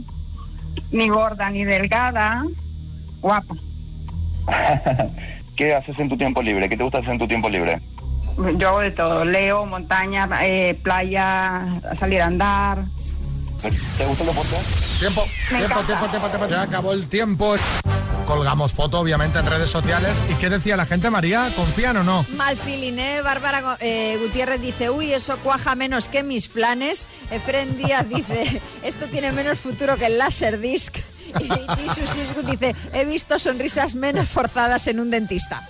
ni 0.91 1.07
gorda 1.09 1.49
ni 1.49 1.63
delgada, 1.63 2.45
guapa. 3.21 3.55
¿Qué 5.55 5.73
haces 5.73 5.97
en 5.99 6.09
tu 6.09 6.17
tiempo 6.17 6.41
libre? 6.41 6.67
¿Qué 6.69 6.77
te 6.77 6.83
gusta 6.83 6.99
hacer 6.99 7.11
en 7.11 7.19
tu 7.19 7.27
tiempo 7.27 7.49
libre? 7.49 7.81
Yo 8.57 8.69
hago 8.69 8.79
de 8.79 8.91
todo, 8.91 9.25
leo, 9.25 9.65
montaña, 9.65 10.27
eh, 10.41 10.73
playa, 10.83 11.81
salir 11.97 12.21
a 12.21 12.27
andar. 12.27 12.85
¿Te 13.97 14.05
gusta 14.05 14.23
el 14.23 14.29
deporte? 14.29 14.55
Tiempo, 14.99 15.23
tiempo, 15.49 15.79
tiempo, 15.81 16.07
tiempo, 16.07 16.27
tiempo. 16.29 16.47
Ya 16.47 16.61
acabó 16.63 16.93
el 16.93 17.07
tiempo. 17.07 17.55
Colgamos 18.31 18.71
foto, 18.71 18.97
obviamente, 18.97 19.39
en 19.39 19.45
redes 19.45 19.69
sociales. 19.69 20.23
¿Y 20.29 20.35
qué 20.35 20.49
decía 20.49 20.77
la 20.77 20.85
gente, 20.85 21.09
María? 21.09 21.51
¿Confían 21.53 21.97
o 21.97 22.03
no? 22.03 22.25
Mal 22.37 22.55
feeling, 22.55 22.97
¿eh? 22.97 23.21
Bárbara 23.21 23.75
eh, 23.81 24.17
Gutiérrez 24.21 24.61
dice, 24.61 24.89
uy, 24.89 25.11
eso 25.11 25.35
cuaja 25.39 25.75
menos 25.75 26.07
que 26.07 26.23
mis 26.23 26.47
flanes. 26.47 27.07
Efren 27.29 27.77
Díaz 27.77 28.07
dice, 28.15 28.61
esto 28.83 29.07
tiene 29.07 29.33
menos 29.33 29.59
futuro 29.59 29.97
que 29.97 30.05
el 30.05 30.17
Laserdisc. 30.17 30.95
Y 31.41 31.49
Jesus 31.49 32.15
Isgut 32.15 32.45
dice, 32.45 32.73
he 32.93 33.03
visto 33.03 33.37
sonrisas 33.37 33.95
menos 33.95 34.29
forzadas 34.29 34.87
en 34.87 35.01
un 35.01 35.11
dentista. 35.11 35.67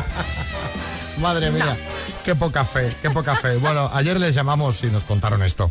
Madre 1.20 1.50
mía, 1.50 1.76
qué 2.24 2.34
poca 2.34 2.64
fe, 2.64 2.96
qué 3.02 3.10
poca 3.10 3.34
fe. 3.34 3.58
Bueno, 3.58 3.90
ayer 3.92 4.18
les 4.18 4.34
llamamos 4.34 4.82
y 4.84 4.86
nos 4.86 5.04
contaron 5.04 5.42
esto. 5.42 5.70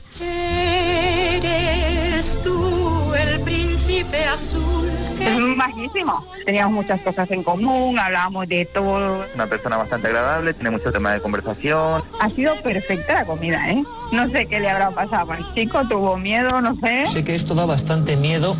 Eres 1.42 2.40
tú 2.44 3.16
el 3.16 3.42
príncipe 3.42 4.26
azul. 4.26 5.07
Es 5.20 5.40
majísimo. 5.40 6.26
Teníamos 6.46 6.74
muchas 6.74 7.02
cosas 7.02 7.30
en 7.32 7.44
común, 7.44 7.98
hablábamos 7.98 8.48
de 8.48 8.66
todo. 8.66 9.26
Una 9.34 9.48
persona 9.48 9.78
bastante 9.78 10.08
agradable, 10.08 10.54
tiene 10.54 10.72
mucho 10.72 10.92
tema 10.92 11.14
de 11.14 11.22
conversación. 11.22 12.04
Ha 12.20 12.30
sido 12.30 12.56
perfecta 12.62 13.14
la 13.14 13.26
comida, 13.26 13.70
¿eh? 13.70 13.84
No 14.12 14.30
sé 14.32 14.46
qué 14.48 14.60
le 14.60 14.70
habrá 14.70 14.92
pasado 14.92 15.32
al 15.32 15.54
chico, 15.54 15.88
tuvo 15.88 16.18
miedo, 16.18 16.62
no 16.62 16.76
sé. 16.80 17.06
Sé 17.06 17.24
que 17.24 17.36
esto 17.36 17.56
da 17.56 17.66
bastante 17.66 18.16
miedo, 18.16 18.56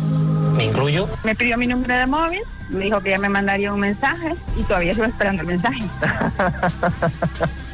me 0.56 0.64
incluyo. 0.64 1.06
Me 1.24 1.34
pidió 1.34 1.56
mi 1.56 1.66
número 1.66 1.94
de 1.94 2.06
móvil, 2.06 2.42
me 2.70 2.84
dijo 2.84 3.00
que 3.00 3.10
ya 3.10 3.18
me 3.18 3.28
mandaría 3.28 3.72
un 3.72 3.80
mensaje 3.80 4.34
y 4.56 4.62
todavía 4.64 4.92
estoy 4.92 5.08
esperando 5.08 5.42
el 5.42 5.48
mensaje. 5.48 5.84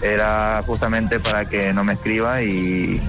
Era 0.00 0.62
justamente 0.66 1.18
para 1.20 1.48
que 1.48 1.72
no 1.72 1.84
me 1.84 1.94
escriba 1.94 2.42
y 2.42 3.02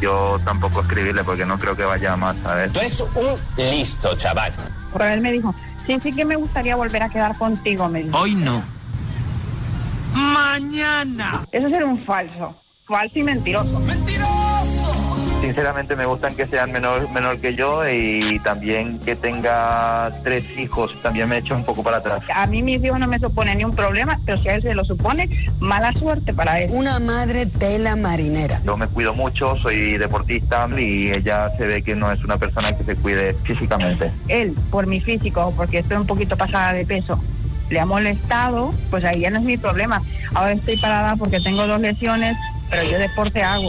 yo 0.00 0.38
tampoco 0.44 0.80
escribirle 0.80 1.24
porque 1.24 1.46
no 1.46 1.58
creo 1.58 1.76
que 1.76 1.84
vaya 1.84 2.16
más, 2.16 2.36
¿sabes? 2.42 2.72
Tú 2.72 2.80
eres 2.80 3.00
un 3.00 3.36
listo, 3.56 4.16
chaval. 4.16 4.52
Pero 4.92 5.06
él 5.06 5.20
me 5.20 5.32
dijo, 5.32 5.54
sí, 5.86 5.98
sí 6.02 6.12
que 6.12 6.24
me 6.24 6.36
gustaría 6.36 6.76
volver 6.76 7.02
a 7.02 7.08
quedar 7.08 7.36
contigo, 7.36 7.88
me 7.88 8.04
dijo. 8.04 8.18
Hoy 8.18 8.34
no. 8.34 8.62
Mañana. 10.12 11.44
Eso 11.50 11.66
es 11.66 11.82
un 11.82 12.04
falso, 12.04 12.54
falso 12.86 13.18
y 13.18 13.22
mentiroso. 13.24 13.80
Sinceramente 15.44 15.94
me 15.94 16.06
gustan 16.06 16.34
que 16.34 16.46
sean 16.46 16.72
menor, 16.72 17.10
menor 17.10 17.38
que 17.38 17.54
yo 17.54 17.86
y 17.86 18.40
también 18.40 18.98
que 19.00 19.14
tenga 19.14 20.10
tres 20.22 20.42
hijos. 20.56 20.96
También 21.02 21.28
me 21.28 21.36
echo 21.36 21.54
un 21.54 21.64
poco 21.64 21.82
para 21.82 21.98
atrás. 21.98 22.22
A 22.34 22.46
mí 22.46 22.62
mis 22.62 22.82
hijos 22.82 22.98
no 22.98 23.06
me 23.06 23.18
suponen 23.18 23.58
ni 23.58 23.64
un 23.64 23.76
problema, 23.76 24.18
pero 24.24 24.40
si 24.40 24.48
a 24.48 24.54
él 24.54 24.62
se 24.62 24.74
lo 24.74 24.86
supone, 24.86 25.28
mala 25.60 25.92
suerte 25.92 26.32
para 26.32 26.60
él. 26.60 26.70
Una 26.72 26.98
madre 26.98 27.44
tela 27.44 27.94
marinera. 27.94 28.62
Yo 28.64 28.78
me 28.78 28.88
cuido 28.88 29.12
mucho, 29.12 29.54
soy 29.58 29.98
deportista 29.98 30.66
y 30.78 31.10
ella 31.10 31.50
se 31.58 31.66
ve 31.66 31.82
que 31.82 31.94
no 31.94 32.10
es 32.10 32.24
una 32.24 32.38
persona 32.38 32.74
que 32.74 32.82
se 32.82 32.96
cuide 32.96 33.36
físicamente. 33.44 34.10
Él, 34.28 34.54
por 34.70 34.86
mi 34.86 35.02
físico, 35.02 35.52
porque 35.54 35.80
estoy 35.80 35.98
un 35.98 36.06
poquito 36.06 36.38
pasada 36.38 36.72
de 36.72 36.86
peso, 36.86 37.20
le 37.68 37.80
ha 37.80 37.84
molestado, 37.84 38.72
pues 38.88 39.04
ahí 39.04 39.20
ya 39.20 39.30
no 39.30 39.40
es 39.40 39.44
mi 39.44 39.58
problema. 39.58 40.00
Ahora 40.32 40.52
estoy 40.52 40.78
parada 40.78 41.16
porque 41.16 41.38
tengo 41.40 41.66
dos 41.66 41.82
lesiones, 41.82 42.34
pero 42.70 42.82
yo 42.84 42.98
deporte 42.98 43.42
hago. 43.42 43.68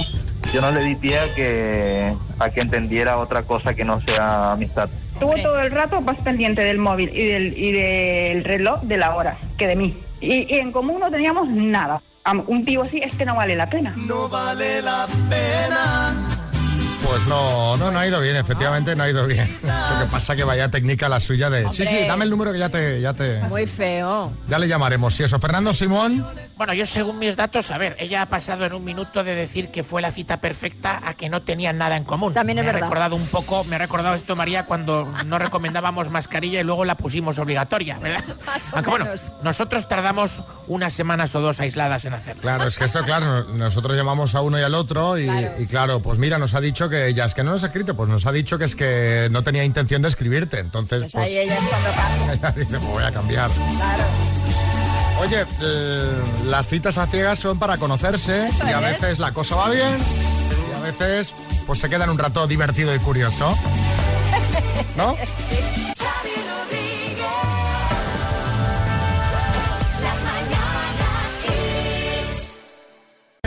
Yo 0.55 0.61
no 0.61 0.71
le 0.71 0.85
di 0.85 0.95
pie 0.95 1.19
a 1.19 1.35
que, 1.35 2.15
a 2.39 2.49
que 2.49 2.61
entendiera 2.61 3.17
otra 3.17 3.43
cosa 3.43 3.73
que 3.73 3.83
no 3.83 3.99
sea 3.99 4.53
amistad. 4.53 4.87
Estuvo 5.11 5.35
todo 5.35 5.59
el 5.59 5.69
rato 5.69 5.99
más 5.99 6.15
pendiente 6.19 6.63
del 6.63 6.77
móvil 6.77 7.11
y 7.13 7.25
del, 7.25 7.57
y 7.57 7.73
del 7.73 8.45
reloj 8.45 8.81
de 8.83 8.95
la 8.95 9.15
hora 9.17 9.37
que 9.57 9.67
de 9.67 9.75
mí. 9.75 9.97
Y, 10.21 10.55
y 10.55 10.59
en 10.59 10.71
común 10.71 11.01
no 11.01 11.11
teníamos 11.11 11.49
nada. 11.49 12.01
Un 12.47 12.63
tío 12.63 12.83
así, 12.83 13.01
este 13.03 13.25
no 13.25 13.35
vale 13.35 13.57
la 13.57 13.69
pena. 13.69 13.95
No 13.97 14.29
vale 14.29 14.81
la 14.81 15.05
pena. 15.29 16.34
Pues 17.07 17.27
no, 17.27 17.77
no, 17.77 17.91
no 17.91 17.99
ha 17.99 18.07
ido 18.07 18.19
bien, 18.19 18.35
efectivamente 18.35 18.95
no 18.95 19.03
ha 19.03 19.09
ido 19.09 19.25
bien. 19.27 19.47
Lo 19.63 20.05
que 20.05 20.11
pasa 20.11 20.35
que 20.35 20.43
vaya 20.43 20.69
técnica 20.69 21.07
la 21.07 21.19
suya 21.19 21.49
de... 21.49 21.71
Sí, 21.71 21.85
sí, 21.85 22.05
dame 22.07 22.25
el 22.25 22.29
número 22.29 22.51
que 22.51 22.59
ya 22.59 22.69
te... 22.69 22.99
Ya, 22.99 23.13
te, 23.13 23.39
Muy 23.43 23.65
feo. 23.67 24.33
ya 24.47 24.59
le 24.59 24.67
llamaremos. 24.67 25.13
Si 25.15 25.23
eso, 25.23 25.39
Fernando 25.39 25.71
Simón... 25.71 26.25
Bueno, 26.57 26.73
yo 26.73 26.85
según 26.85 27.19
mis 27.19 27.35
datos, 27.35 27.69
a 27.69 27.77
ver, 27.77 27.97
ella 27.99 28.21
ha 28.21 28.25
pasado 28.27 28.65
en 28.65 28.71
un 28.73 28.83
minuto 28.83 29.23
de 29.25 29.35
decir 29.35 29.71
que 29.71 29.83
fue 29.83 30.01
la 30.01 30.13
cita 30.13 30.37
perfecta 30.39 31.01
a 31.05 31.13
que 31.15 31.27
no 31.29 31.41
tenían 31.41 31.77
nada 31.77 31.97
en 31.97 32.05
común. 32.05 32.33
También 32.33 32.57
es 32.59 32.63
me 32.63 32.67
verdad. 32.67 32.83
ha 32.83 32.85
recordado 32.85 33.15
un 33.17 33.27
poco, 33.27 33.65
me 33.65 33.75
ha 33.75 33.79
recordado 33.79 34.15
esto 34.15 34.37
María 34.37 34.65
cuando 34.65 35.13
no 35.25 35.37
recomendábamos 35.37 36.09
mascarilla 36.11 36.61
y 36.61 36.63
luego 36.63 36.85
la 36.85 36.95
pusimos 36.95 37.37
obligatoria, 37.39 37.97
¿verdad? 37.99 38.23
Más 38.45 38.71
o 38.71 38.75
Aunque 38.77 38.89
bueno, 38.89 39.05
nosotros 39.43 39.85
tardamos 39.89 40.39
unas 40.67 40.93
semanas 40.93 41.35
o 41.35 41.41
dos 41.41 41.59
aisladas 41.59 42.05
en 42.05 42.13
hacerlo. 42.13 42.41
Claro, 42.41 42.63
es 42.63 42.77
que 42.77 42.85
esto, 42.85 43.03
claro, 43.03 43.43
nosotros 43.55 43.93
llamamos 43.97 44.33
a 44.33 44.39
uno 44.41 44.57
y 44.57 44.61
al 44.63 44.75
otro 44.75 45.17
y 45.17 45.25
claro. 45.25 45.49
y 45.59 45.65
claro, 45.67 45.99
pues 46.01 46.19
mira, 46.19 46.37
nos 46.37 46.53
ha 46.53 46.61
dicho 46.61 46.87
que 46.87 46.94
ya 47.15 47.25
es 47.25 47.33
que 47.33 47.43
no 47.43 47.51
nos 47.51 47.63
ha 47.63 47.67
escrito, 47.67 47.95
pues 47.95 48.09
nos 48.09 48.25
ha 48.25 48.31
dicho 48.31 48.57
que 48.57 48.65
es 48.65 48.75
que 48.75 49.27
no 49.31 49.43
tenía 49.43 49.63
intención 49.63 50.01
de 50.01 50.07
escribirte, 50.09 50.59
entonces 50.59 50.99
Pues 51.01 51.13
pues, 51.13 51.25
ahí 51.27 51.37
ella 51.37 51.57
es 51.57 51.65
cuando 51.65 51.89
cambia. 51.91 52.33
ella 52.33 52.51
dice, 52.51 52.79
pues 52.79 52.91
voy 52.91 53.03
a 53.03 53.11
cambiar. 53.11 53.51
Claro. 53.51 54.03
Oye, 55.21 55.45
eh, 55.61 56.11
las 56.47 56.67
citas 56.67 56.97
a 56.97 57.07
ciegas 57.07 57.39
son 57.39 57.57
para 57.57 57.77
conocerse 57.77 58.47
Eso 58.47 58.65
y 58.67 58.71
a 58.71 58.79
es. 58.91 59.01
veces 59.01 59.19
la 59.19 59.31
cosa 59.33 59.55
va 59.55 59.69
bien 59.69 59.97
y 59.97 60.77
a 60.77 60.81
veces 60.81 61.33
pues 61.65 61.79
se 61.79 61.89
queda 61.89 62.03
en 62.03 62.09
un 62.09 62.17
rato 62.17 62.45
divertido 62.47 62.93
y 62.93 62.99
curioso. 62.99 63.57
¿No? 64.97 65.15
Xavi 65.15 65.74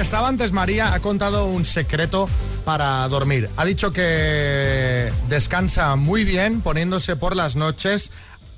Estaba 0.01 0.29
antes 0.29 0.53
María, 0.53 0.95
ha 0.95 1.01
contado 1.01 1.47
un 1.47 1.65
secreto 1.65 2.29
para 2.65 3.07
dormir. 3.09 3.51
Ha 3.57 3.65
dicho 3.65 3.93
que 3.93 5.13
descansa 5.29 5.97
muy 5.97 6.25
bien 6.25 6.61
poniéndose 6.61 7.17
por 7.17 7.35
las 7.35 7.57
noches 7.57 8.11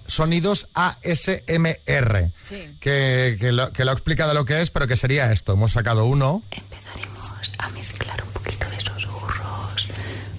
sonidos 0.07 0.68
ASMR. 0.74 2.31
Sí. 2.42 2.76
Que, 2.79 3.38
que 3.40 3.53
lo, 3.53 3.72
que 3.72 3.85
lo 3.85 3.90
ha 3.90 3.94
explicado 3.94 4.35
lo 4.35 4.44
que 4.44 4.61
es, 4.61 4.70
pero 4.70 4.87
que 4.87 4.96
sería 4.96 5.33
esto. 5.33 5.55
Hemos 5.55 5.72
sacado 5.72 6.05
uno. 6.05 6.42
Empezaremos 6.50 7.53
a 7.59 7.68
mezclar 7.70 8.22
un 8.22 8.31
poquito 8.31 8.68
de 8.68 8.81
susurros 8.81 9.88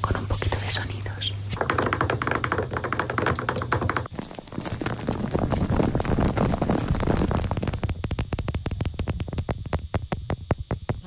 con 0.02 0.18
un 0.18 0.26
poquito 0.28 0.58
de 0.60 0.70
sonidos. 0.72 1.34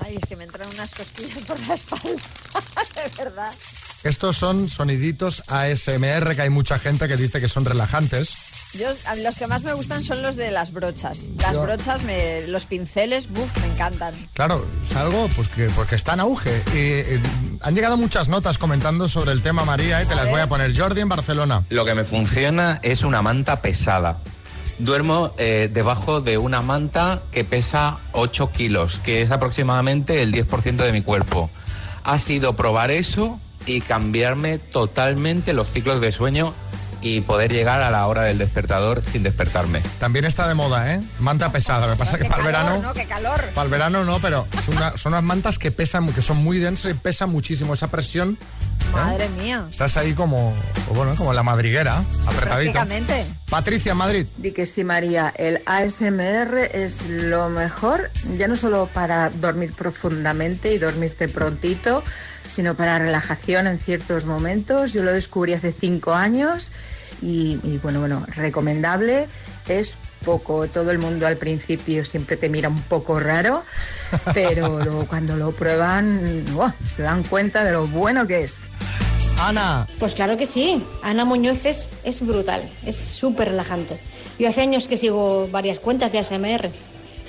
Ay, 0.04 0.16
es 0.16 0.28
que 0.28 0.36
me 0.36 0.44
entran 0.44 0.68
unas 0.74 0.94
costillas 0.94 1.38
por 1.44 1.58
la 1.66 1.74
espalda. 1.74 2.04
de 2.94 3.24
verdad. 3.24 3.50
Estos 4.04 4.36
son 4.36 4.68
soniditos 4.68 5.42
ASMR, 5.48 6.36
que 6.36 6.42
hay 6.42 6.50
mucha 6.50 6.78
gente 6.78 7.08
que 7.08 7.16
dice 7.16 7.40
que 7.40 7.48
son 7.48 7.64
relajantes. 7.64 8.34
Yo, 8.74 8.88
a 9.06 9.14
mí 9.14 9.22
los 9.22 9.38
que 9.38 9.46
más 9.46 9.62
me 9.62 9.72
gustan 9.72 10.02
son 10.02 10.20
los 10.20 10.36
de 10.36 10.50
las 10.50 10.72
brochas. 10.72 11.30
Las 11.38 11.54
Yo- 11.54 11.62
brochas, 11.62 12.02
me- 12.02 12.42
los 12.48 12.66
pinceles, 12.66 13.28
buf, 13.30 13.56
me 13.62 13.66
encantan. 13.68 14.12
Claro, 14.34 14.66
es 14.86 14.94
algo 14.94 15.30
pues 15.34 15.48
que 15.48 15.68
porque 15.70 15.94
está 15.94 16.12
en 16.14 16.20
auge. 16.20 16.50
Y, 16.74 16.76
eh, 16.76 17.22
han 17.62 17.74
llegado 17.74 17.96
muchas 17.96 18.28
notas 18.28 18.58
comentando 18.58 19.08
sobre 19.08 19.32
el 19.32 19.40
tema 19.42 19.64
María 19.64 20.02
y 20.02 20.06
te 20.06 20.14
las 20.14 20.28
voy 20.28 20.40
a 20.40 20.48
poner. 20.48 20.76
Jordi 20.76 21.00
en 21.00 21.08
Barcelona. 21.08 21.64
Lo 21.70 21.86
que 21.86 21.94
me 21.94 22.04
funciona 22.04 22.78
es 22.82 23.04
una 23.04 23.22
manta 23.22 23.62
pesada. 23.62 24.20
Duermo 24.78 25.32
eh, 25.38 25.70
debajo 25.72 26.20
de 26.20 26.38
una 26.38 26.60
manta 26.60 27.22
que 27.30 27.44
pesa 27.44 27.98
8 28.12 28.50
kilos, 28.52 28.98
que 28.98 29.22
es 29.22 29.30
aproximadamente 29.30 30.22
el 30.22 30.32
10% 30.32 30.76
de 30.76 30.92
mi 30.92 31.02
cuerpo. 31.02 31.50
Ha 32.02 32.18
sido 32.18 32.54
probar 32.54 32.90
eso 32.90 33.40
y 33.66 33.80
cambiarme 33.80 34.58
totalmente 34.58 35.52
los 35.52 35.70
ciclos 35.70 36.00
de 36.00 36.12
sueño 36.12 36.52
y 37.04 37.20
poder 37.20 37.52
llegar 37.52 37.82
a 37.82 37.90
la 37.90 38.06
hora 38.06 38.22
del 38.22 38.38
despertador 38.38 39.02
sin 39.12 39.22
despertarme. 39.22 39.82
También 40.00 40.24
está 40.24 40.48
de 40.48 40.54
moda, 40.54 40.92
¿eh? 40.94 41.00
Manta 41.20 41.52
pesada. 41.52 41.86
Lo 41.86 41.92
que 41.92 41.98
pasa 41.98 42.16
es 42.16 42.22
que 42.22 42.28
para 42.28 42.40
el 42.40 42.46
verano... 42.46 42.78
¿no? 42.82 42.94
¡Qué 42.94 43.04
calor! 43.04 43.44
Para 43.54 43.64
el 43.66 43.70
verano 43.70 44.04
no, 44.04 44.18
pero 44.20 44.46
son, 44.64 44.76
una- 44.78 44.96
son 44.96 45.12
unas 45.12 45.22
mantas 45.22 45.58
que 45.58 45.70
pesan, 45.70 46.10
que 46.12 46.22
son 46.22 46.38
muy 46.38 46.58
densas 46.58 46.90
y 46.90 46.94
pesan 46.94 47.30
muchísimo 47.30 47.74
esa 47.74 47.88
presión. 47.88 48.38
¿eh? 48.40 48.92
Madre 48.94 49.28
mía. 49.30 49.66
Estás 49.70 49.96
ahí 49.98 50.14
como, 50.14 50.54
pues 50.86 50.96
bueno, 50.96 51.14
como 51.16 51.30
en 51.30 51.36
la 51.36 51.42
madriguera, 51.42 51.98
apretadito. 52.26 52.72
Prácticamente. 52.72 53.26
Patricia, 53.50 53.94
Madrid. 53.94 54.26
Di 54.38 54.52
que 54.52 54.64
sí, 54.66 54.82
María, 54.82 55.32
el 55.36 55.60
ASMR 55.66 56.56
es 56.72 57.06
lo 57.08 57.50
mejor, 57.50 58.10
ya 58.36 58.48
no 58.48 58.56
solo 58.56 58.88
para 58.92 59.30
dormir 59.30 59.72
profundamente 59.74 60.72
y 60.72 60.78
dormirte 60.78 61.28
prontito, 61.28 62.02
sino 62.46 62.74
para 62.74 62.98
relajación 62.98 63.66
en 63.66 63.78
ciertos 63.78 64.24
momentos. 64.24 64.92
Yo 64.92 65.02
lo 65.02 65.12
descubrí 65.12 65.52
hace 65.54 65.72
cinco 65.72 66.14
años 66.14 66.70
y, 67.24 67.58
y, 67.64 67.78
bueno, 67.82 68.00
bueno, 68.00 68.26
recomendable. 68.36 69.26
Es 69.66 69.96
poco, 70.24 70.68
todo 70.68 70.90
el 70.90 70.98
mundo 70.98 71.26
al 71.26 71.36
principio 71.36 72.04
siempre 72.04 72.36
te 72.36 72.48
mira 72.48 72.68
un 72.68 72.82
poco 72.82 73.18
raro, 73.18 73.62
pero 74.34 74.80
luego 74.82 75.06
cuando 75.06 75.36
lo 75.36 75.52
prueban, 75.52 76.44
se 76.86 77.02
dan 77.02 77.22
cuenta 77.22 77.64
de 77.64 77.72
lo 77.72 77.86
bueno 77.86 78.26
que 78.26 78.44
es. 78.44 78.64
Ana. 79.38 79.86
Pues 79.98 80.14
claro 80.14 80.36
que 80.36 80.46
sí. 80.46 80.82
Ana 81.02 81.24
Muñoz 81.24 81.64
es, 81.64 81.88
es 82.04 82.24
brutal, 82.24 82.70
es 82.86 82.96
súper 82.96 83.48
relajante. 83.48 83.98
Yo 84.38 84.48
hace 84.48 84.60
años 84.60 84.86
que 84.88 84.96
sigo 84.96 85.48
varias 85.50 85.78
cuentas 85.78 86.12
de 86.12 86.18
ASMR. 86.18 86.70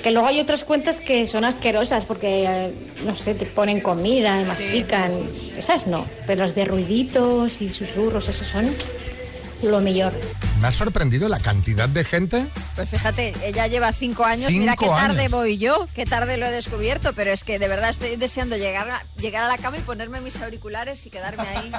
Que 0.03 0.11
luego 0.11 0.27
hay 0.27 0.39
otras 0.39 0.63
cuentas 0.65 0.99
que 0.99 1.25
son 1.25 1.45
asquerosas 1.45 2.05
porque, 2.05 2.71
no 3.05 3.15
sé, 3.15 3.33
te 3.33 3.45
ponen 3.45 3.79
comida, 3.79 4.39
y 4.39 4.45
mastican. 4.45 5.11
Esas 5.57 5.87
no, 5.87 6.05
pero 6.27 6.41
las 6.41 6.53
de 6.53 6.65
ruiditos 6.65 7.61
y 7.61 7.69
susurros, 7.69 8.29
esas 8.29 8.45
son 8.45 8.69
lo 9.63 9.81
mejor. 9.81 10.13
Me 10.61 10.67
ha 10.67 10.71
sorprendido 10.71 11.29
la 11.29 11.39
cantidad 11.39 11.89
de 11.89 12.03
gente. 12.03 12.49
Pues 12.75 12.89
fíjate, 12.89 13.33
ella 13.43 13.67
lleva 13.67 13.91
cinco 13.93 14.25
años. 14.25 14.51
Mira 14.51 14.75
qué 14.75 14.87
tarde 14.87 15.21
años. 15.21 15.31
voy 15.31 15.57
yo, 15.57 15.87
qué 15.93 16.05
tarde 16.05 16.37
lo 16.37 16.45
he 16.45 16.51
descubierto, 16.51 17.13
pero 17.13 17.31
es 17.31 17.43
que 17.43 17.59
de 17.59 17.67
verdad 17.67 17.89
estoy 17.89 18.15
deseando 18.15 18.57
llegar 18.57 18.89
a, 18.89 19.03
llegar 19.19 19.43
a 19.43 19.47
la 19.47 19.57
cama 19.57 19.77
y 19.77 19.81
ponerme 19.81 20.21
mis 20.21 20.41
auriculares 20.41 21.05
y 21.05 21.09
quedarme 21.09 21.43
ahí. 21.43 21.71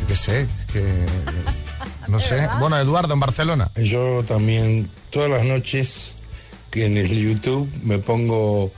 Yo 0.00 0.06
qué 0.06 0.16
sé, 0.16 0.42
es 0.42 0.66
que... 0.66 1.04
No 2.06 2.20
sé. 2.20 2.48
Bueno, 2.60 2.78
Eduardo, 2.78 3.14
en 3.14 3.20
Barcelona. 3.20 3.70
Yo 3.76 4.24
también 4.24 4.88
todas 5.10 5.30
las 5.30 5.44
noches 5.44 6.16
que 6.70 6.86
en 6.86 6.96
el 6.96 7.08
YouTube 7.08 7.70
me 7.82 7.98
pongo 7.98 8.72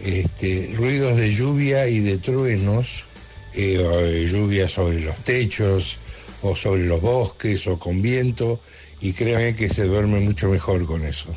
este, 0.00 0.72
ruidos 0.76 1.16
de 1.16 1.32
lluvia 1.32 1.88
y 1.88 2.00
de 2.00 2.18
truenos, 2.18 3.06
eh, 3.54 3.78
de 3.78 4.28
lluvia 4.28 4.68
sobre 4.68 5.00
los 5.00 5.16
techos 5.24 5.98
o 6.42 6.54
sobre 6.54 6.86
los 6.86 7.00
bosques 7.00 7.66
o 7.66 7.78
con 7.78 8.00
viento 8.02 8.60
y 9.00 9.12
créanme 9.12 9.54
que 9.54 9.68
se 9.68 9.84
duerme 9.84 10.20
mucho 10.20 10.48
mejor 10.48 10.84
con 10.86 11.04
eso. 11.04 11.30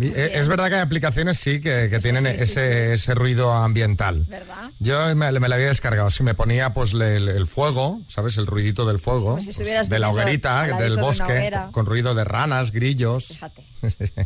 Eh, 0.00 0.30
Es 0.34 0.48
verdad 0.48 0.70
que 0.70 0.76
hay 0.76 0.80
aplicaciones, 0.80 1.38
sí, 1.38 1.60
que, 1.60 1.88
que 1.90 1.98
tienen 1.98 2.24
ese, 2.26 2.94
ese 2.94 3.14
ruido 3.14 3.52
ambiental. 3.52 4.24
¿Verdad? 4.26 4.70
Yo 4.78 5.14
me, 5.14 5.30
me 5.38 5.48
la 5.50 5.54
había 5.56 5.68
descargado. 5.68 6.08
Si 6.08 6.22
me 6.22 6.34
ponía 6.34 6.72
pues 6.72 6.94
le- 6.94 7.16
el, 7.16 7.28
el 7.28 7.46
fuego, 7.46 8.00
¿sabes? 8.08 8.38
El 8.38 8.46
ruidito 8.46 8.86
del 8.86 8.98
fuego. 8.98 9.30
Como 9.32 9.40
si 9.42 9.50
estuvieras 9.50 9.90
de 9.90 9.98
la 9.98 10.08
hoguerita, 10.08 10.78
del 10.78 10.96
de 10.96 11.02
bosque, 11.02 11.24
hoguera. 11.24 11.68
con 11.72 11.84
ruido 11.84 12.14
de 12.14 12.24
ranas, 12.24 12.72
grillos. 12.72 13.26
Fíjate. 13.26 13.66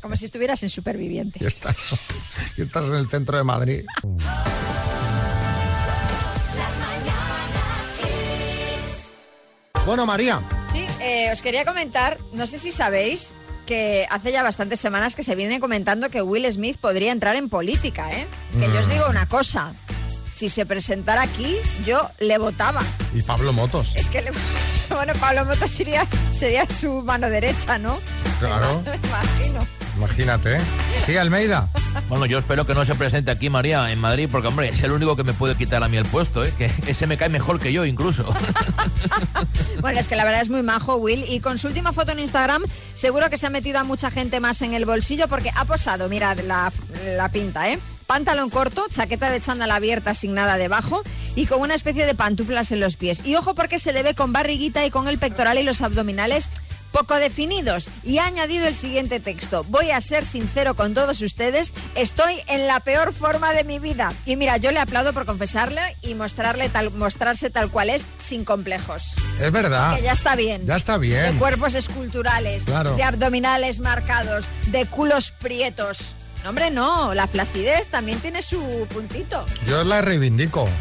Como 0.00 0.16
si 0.16 0.26
estuvieras 0.26 0.62
en 0.62 0.68
y, 0.68 0.70
Supervivientes. 0.70 1.42
estás, 1.46 1.76
y 2.56 2.62
estás 2.62 2.88
en 2.88 2.94
el 2.94 3.08
centro 3.08 3.36
de 3.36 3.42
Madrid. 3.42 3.84
Bueno, 9.86 10.04
María. 10.04 10.42
Sí, 10.72 10.84
eh, 11.00 11.28
os 11.32 11.40
quería 11.42 11.64
comentar, 11.64 12.18
no 12.32 12.46
sé 12.46 12.58
si 12.58 12.72
sabéis 12.72 13.34
que 13.66 14.06
hace 14.10 14.32
ya 14.32 14.42
bastantes 14.42 14.80
semanas 14.80 15.14
que 15.16 15.22
se 15.22 15.34
viene 15.34 15.60
comentando 15.60 16.10
que 16.10 16.22
Will 16.22 16.50
Smith 16.52 16.76
podría 16.78 17.12
entrar 17.12 17.36
en 17.36 17.48
política, 17.48 18.10
¿eh? 18.12 18.26
Que 18.58 18.66
yo 18.66 18.80
os 18.80 18.88
Mm. 18.88 18.90
digo 18.90 19.06
una 19.08 19.28
cosa, 19.28 19.72
si 20.32 20.48
se 20.48 20.66
presentara 20.66 21.22
aquí, 21.22 21.56
yo 21.84 22.10
le 22.18 22.36
votaba. 22.38 22.82
Y 23.14 23.22
Pablo 23.22 23.52
Motos. 23.52 23.94
Es 23.96 24.08
que, 24.08 24.22
le- 24.22 24.32
bueno, 24.94 25.12
Pablo 25.20 25.44
Motos 25.44 25.70
sería, 25.70 26.06
sería 26.34 26.68
su 26.68 27.02
mano 27.02 27.28
derecha, 27.30 27.78
¿no? 27.78 27.98
Claro, 28.38 28.82
Me 28.84 28.96
imagino. 28.96 29.66
imagínate. 29.96 30.56
¿eh? 30.56 30.60
Sí, 31.04 31.16
Almeida. 31.16 31.68
Bueno, 32.08 32.26
yo 32.26 32.38
espero 32.38 32.66
que 32.66 32.74
no 32.74 32.84
se 32.84 32.94
presente 32.94 33.30
aquí 33.30 33.48
María 33.48 33.90
en 33.90 33.98
Madrid, 33.98 34.28
porque 34.30 34.48
hombre, 34.48 34.68
es 34.68 34.82
el 34.82 34.92
único 34.92 35.16
que 35.16 35.24
me 35.24 35.32
puede 35.32 35.54
quitar 35.54 35.82
a 35.82 35.88
mí 35.88 35.96
el 35.96 36.04
puesto, 36.04 36.44
¿eh? 36.44 36.52
que 36.58 36.70
ese 36.86 37.06
me 37.06 37.16
cae 37.16 37.30
mejor 37.30 37.58
que 37.58 37.72
yo 37.72 37.84
incluso. 37.84 38.24
Bueno, 39.80 40.00
es 40.00 40.08
que 40.08 40.16
la 40.16 40.24
verdad 40.24 40.40
es 40.40 40.48
muy 40.48 40.62
majo, 40.62 40.96
Will. 40.96 41.24
Y 41.28 41.40
con 41.40 41.58
su 41.58 41.68
última 41.68 41.92
foto 41.92 42.10
en 42.12 42.18
Instagram, 42.18 42.64
seguro 42.94 43.28
que 43.30 43.36
se 43.36 43.46
ha 43.46 43.50
metido 43.50 43.78
a 43.78 43.84
mucha 43.84 44.10
gente 44.10 44.40
más 44.40 44.62
en 44.62 44.72
el 44.74 44.84
bolsillo 44.86 45.28
porque 45.28 45.50
ha 45.54 45.64
posado, 45.66 46.08
mirad 46.08 46.38
la, 46.40 46.72
la 47.16 47.28
pinta, 47.28 47.70
¿eh? 47.70 47.78
Pantalón 48.06 48.50
corto, 48.50 48.86
chaqueta 48.90 49.30
de 49.30 49.40
chándal 49.40 49.70
abierta 49.72 50.14
sin 50.14 50.34
nada 50.34 50.56
debajo 50.56 51.02
y 51.34 51.46
con 51.46 51.60
una 51.60 51.74
especie 51.74 52.06
de 52.06 52.14
pantuflas 52.14 52.70
en 52.72 52.80
los 52.80 52.96
pies. 52.96 53.22
Y 53.24 53.34
ojo 53.36 53.54
porque 53.54 53.78
se 53.78 53.92
le 53.92 54.02
ve 54.02 54.14
con 54.14 54.32
barriguita 54.32 54.84
y 54.86 54.90
con 54.90 55.08
el 55.08 55.18
pectoral 55.18 55.58
y 55.58 55.64
los 55.64 55.80
abdominales 55.82 56.50
poco 56.92 57.16
definidos. 57.16 57.88
Y 58.04 58.18
ha 58.18 58.26
añadido 58.26 58.66
el 58.68 58.74
siguiente 58.74 59.18
texto. 59.20 59.64
Voy 59.64 59.90
a 59.90 60.00
ser 60.00 60.24
sincero 60.24 60.74
con 60.76 60.94
todos 60.94 61.20
ustedes, 61.20 61.74
estoy 61.96 62.36
en 62.46 62.66
la 62.68 62.80
peor 62.80 63.12
forma 63.12 63.52
de 63.52 63.64
mi 63.64 63.78
vida. 63.80 64.12
Y 64.24 64.36
mira, 64.36 64.56
yo 64.56 64.70
le 64.70 64.78
aplaudo 64.78 65.12
por 65.12 65.26
confesarle 65.26 65.80
y 66.00 66.14
mostrarle 66.14 66.68
tal, 66.68 66.92
mostrarse 66.92 67.50
tal 67.50 67.70
cual 67.70 67.90
es, 67.90 68.06
sin 68.18 68.44
complejos. 68.44 69.14
Es 69.40 69.50
verdad. 69.52 69.96
Que 69.96 70.02
ya 70.04 70.12
está 70.12 70.36
bien. 70.36 70.64
Ya 70.64 70.76
está 70.76 70.92
De 70.94 71.00
bien. 71.00 71.38
cuerpos 71.38 71.74
esculturales, 71.74 72.64
Claro. 72.64 72.94
de 72.96 73.02
abdominales 73.02 73.80
marcados, 73.80 74.46
de 74.68 74.86
culos 74.86 75.32
prietos. 75.32 76.14
No, 76.46 76.50
hombre, 76.50 76.70
no, 76.70 77.12
la 77.12 77.26
flacidez 77.26 77.90
también 77.90 78.20
tiene 78.20 78.40
su 78.40 78.86
puntito. 78.94 79.44
Yo 79.66 79.82
la 79.82 80.00
reivindico. 80.00 80.68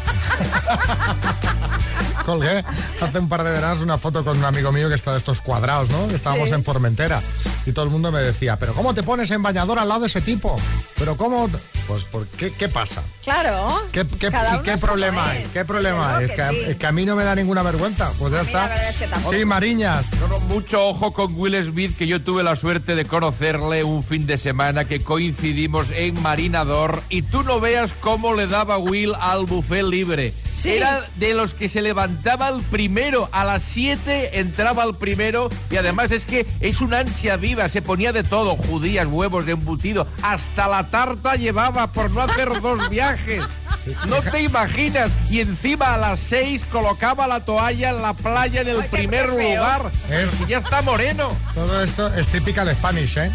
Colgué 2.24 2.64
hace 3.00 3.18
un 3.18 3.28
par 3.28 3.42
de 3.44 3.50
veranos 3.50 3.80
una 3.80 3.98
foto 3.98 4.24
con 4.24 4.38
un 4.38 4.44
amigo 4.44 4.70
mío 4.72 4.88
que 4.88 4.94
está 4.94 5.10
de 5.12 5.18
estos 5.18 5.40
cuadrados, 5.40 5.90
¿no? 5.90 6.06
Que 6.08 6.14
estábamos 6.16 6.48
Sí. 6.50 6.54
en 6.54 6.62
Formentera. 6.64 7.20
Y 7.66 7.72
todo 7.72 7.84
el 7.84 7.90
mundo 7.90 8.12
me 8.12 8.20
decía, 8.20 8.56
¿pero 8.58 8.74
cómo 8.74 8.94
te 8.94 9.02
pones 9.02 9.28
en 9.32 9.42
bañador 9.42 9.78
al 9.80 9.88
lado 9.88 10.02
de 10.02 10.06
ese 10.06 10.20
tipo? 10.20 10.56
¿Pero 10.98 11.16
cómo? 11.16 11.48
te-?" 11.48 11.58
Pues, 11.86 12.02
¿por 12.04 12.26
qué, 12.26 12.50
¿qué 12.52 12.68
pasa? 12.68 13.00
Claro. 13.22 13.80
¿Qué, 13.92 14.04
qué- 14.18 14.30
Cada 14.32 14.56
y 14.56 14.62
qué 14.62 14.72
es 14.72 14.80
como 14.80 14.94
problema 14.94 15.30
hay? 15.30 15.42
es. 15.44 15.52
¿Qué 15.52 15.64
problema 15.64 16.16
hay? 16.16 16.24
Es 16.24 16.32
que 16.32 16.48
sí. 16.48 16.56
es 16.70 16.76
que 16.78 16.86
a 16.86 16.90
mí 16.92 17.04
no 17.06 17.14
me 17.14 17.22
da 17.22 17.36
ninguna 17.36 17.62
vergüenza. 17.62 18.10
Pues 18.18 18.32
ya 18.32 18.42
mí 18.42 18.50
la 18.52 18.52
está. 18.64 18.66
verdad 18.68 18.88
es 18.88 18.96
que. 19.30 19.38
Sí, 19.38 19.44
Mariñas. 19.44 20.10
No, 20.28 20.40
mucho 20.40 20.84
ojo 20.88 21.12
con 21.12 21.32
Will 21.36 21.64
Smith, 21.64 21.96
que 21.96 22.08
yo 22.08 22.24
tuve 22.24 22.42
la 22.42 22.56
suerte 22.56 22.96
de 22.96 23.04
conocerle 23.04 23.84
un 23.84 24.02
fin 24.02 24.26
de 24.26 24.36
semana 24.36 24.84
que 24.86 25.00
coincidimos 25.56 25.86
en 25.94 26.20
Marinador 26.22 27.02
y 27.08 27.22
tú 27.22 27.42
no 27.42 27.60
veas 27.60 27.90
cómo 28.00 28.34
le 28.34 28.46
daba 28.46 28.76
Will 28.76 29.14
al 29.18 29.46
buffet 29.46 29.84
libre. 29.84 30.34
Sí. 30.52 30.72
Era 30.72 31.08
de 31.16 31.32
los 31.32 31.54
que 31.54 31.70
se 31.70 31.80
levantaba 31.80 32.48
el 32.48 32.60
primero, 32.60 33.30
a 33.32 33.42
las 33.46 33.62
7 33.62 34.38
entraba 34.38 34.84
el 34.84 34.94
primero 34.96 35.48
y 35.70 35.76
además 35.76 36.12
es 36.12 36.26
que 36.26 36.46
es 36.60 36.82
una 36.82 36.98
ansia 36.98 37.36
viva, 37.38 37.70
se 37.70 37.80
ponía 37.80 38.12
de 38.12 38.22
todo, 38.22 38.54
judías, 38.56 39.06
huevos 39.06 39.46
de 39.46 39.52
embutido, 39.52 40.06
hasta 40.22 40.68
la 40.68 40.90
tarta 40.90 41.36
llevaba 41.36 41.86
por 41.90 42.10
no 42.10 42.20
hacer 42.20 42.50
dos 42.60 42.90
viajes. 42.90 43.42
No 44.08 44.16
te 44.20 44.42
imaginas. 44.42 45.10
Y 45.30 45.40
encima 45.40 45.94
a 45.94 45.96
las 45.96 46.20
6 46.20 46.66
colocaba 46.70 47.26
la 47.28 47.40
toalla 47.40 47.90
en 47.90 48.02
la 48.02 48.12
playa 48.12 48.60
en 48.60 48.68
el 48.68 48.84
primer 48.86 49.28
lugar. 49.30 49.90
Es- 50.10 50.40
Y 50.42 50.46
ya 50.46 50.58
está 50.58 50.82
moreno. 50.82 51.30
Todo 51.54 51.82
esto 51.82 52.12
es 52.14 52.28
typical 52.28 52.68
Spanish, 52.74 53.16
¿eh? 53.16 53.30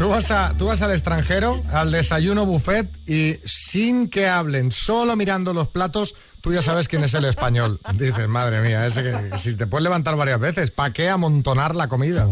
Tú 0.00 0.08
vas, 0.08 0.30
a, 0.30 0.56
tú 0.56 0.64
vas 0.64 0.80
al 0.80 0.92
extranjero, 0.92 1.60
al 1.74 1.92
desayuno 1.92 2.46
buffet, 2.46 2.88
y 3.06 3.36
sin 3.44 4.08
que 4.08 4.28
hablen, 4.28 4.72
solo 4.72 5.14
mirando 5.14 5.52
los 5.52 5.68
platos, 5.68 6.14
tú 6.40 6.54
ya 6.54 6.62
sabes 6.62 6.88
quién 6.88 7.04
es 7.04 7.12
el 7.12 7.26
español. 7.26 7.78
Dices, 7.92 8.26
madre 8.26 8.62
mía, 8.62 8.86
ese 8.86 9.02
que, 9.02 9.36
si 9.36 9.54
te 9.58 9.66
puedes 9.66 9.82
levantar 9.82 10.16
varias 10.16 10.40
veces, 10.40 10.70
¿para 10.70 10.94
qué 10.94 11.10
amontonar 11.10 11.76
la 11.76 11.88
comida? 11.88 12.26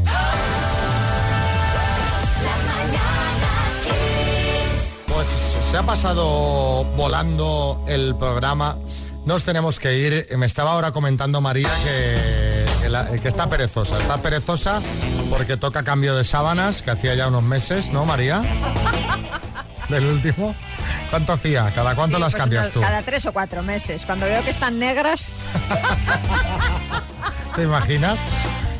Pues 5.06 5.28
se 5.60 5.76
ha 5.76 5.82
pasado 5.82 6.84
volando 6.96 7.84
el 7.86 8.16
programa. 8.16 8.78
Nos 9.26 9.44
tenemos 9.44 9.78
que 9.78 9.98
ir. 9.98 10.26
Me 10.38 10.46
estaba 10.46 10.72
ahora 10.72 10.92
comentando 10.92 11.42
María 11.42 11.68
que 11.84 12.58
que 13.22 13.28
está 13.28 13.48
perezosa. 13.48 13.98
Está 13.98 14.16
perezosa 14.18 14.80
porque 15.28 15.56
toca 15.56 15.82
cambio 15.84 16.16
de 16.16 16.24
sábanas, 16.24 16.82
que 16.82 16.90
hacía 16.90 17.14
ya 17.14 17.28
unos 17.28 17.42
meses, 17.42 17.92
¿no, 17.92 18.04
María? 18.04 18.40
Del 19.88 20.06
último. 20.06 20.54
¿Cuánto 21.10 21.32
hacía? 21.32 21.70
¿Cada 21.74 21.94
cuánto 21.94 22.16
Sí, 22.16 22.22
las 22.22 22.32
pues 22.32 22.42
cambias 22.42 22.70
tú? 22.70 22.80
Cada 22.80 23.02
tres 23.02 23.24
o 23.26 23.32
cuatro 23.32 23.62
meses. 23.62 24.04
Cuando 24.04 24.26
veo 24.26 24.42
que 24.44 24.50
están 24.50 24.78
negras, 24.78 25.34
¿Te 27.56 27.62
imaginas? 27.62 28.20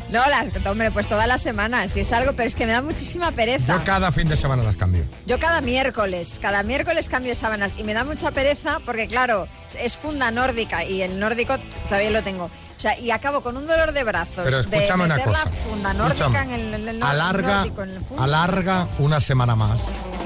no 0.09 0.25
las, 0.27 0.49
hombre, 0.65 0.91
pues 0.91 1.07
todas 1.07 1.27
las 1.27 1.41
semanas. 1.41 1.91
Si 1.91 1.99
es 1.99 2.11
algo, 2.11 2.33
pero 2.33 2.47
es 2.47 2.55
que 2.55 2.65
me 2.65 2.71
da 2.71 2.81
muchísima 2.81 3.31
pereza. 3.31 3.77
Yo 3.77 3.83
cada 3.83 4.11
fin 4.11 4.27
de 4.27 4.35
semana 4.35 4.63
las 4.63 4.75
cambio. 4.75 5.03
Yo 5.25 5.39
cada 5.39 5.61
miércoles, 5.61 6.39
cada 6.41 6.63
miércoles 6.63 7.09
cambio 7.09 7.35
sábanas 7.35 7.75
y 7.77 7.83
me 7.83 7.93
da 7.93 8.03
mucha 8.03 8.31
pereza 8.31 8.79
porque 8.85 9.07
claro, 9.07 9.47
es 9.79 9.97
funda 9.97 10.31
nórdica 10.31 10.83
y 10.83 11.01
el 11.01 11.19
nórdico 11.19 11.57
todavía 11.87 12.11
lo 12.11 12.23
tengo. 12.23 12.49
O 12.79 12.81
sea, 12.81 12.97
y 12.97 13.11
acabo 13.11 13.41
con 13.41 13.57
un 13.57 13.67
dolor 13.67 13.91
de 13.91 14.03
brazos. 14.05 14.41
Pero 14.45 14.59
escúchame 14.61 15.03
de 15.03 15.13
una 15.13 15.19
cosa. 15.23 15.43
la 15.45 15.51
funda 15.51 15.93
nórdica 15.93 16.43
en 16.43 16.51
el, 16.51 16.73
en 16.75 16.87
el 16.87 17.03
Alarga, 17.03 17.57
nórdico, 17.57 17.83
en 17.83 17.89
el 17.89 18.01
funda. 18.05 18.23
alarga 18.23 18.87
una 18.99 19.19
semana 19.19 19.53
más. 19.57 19.81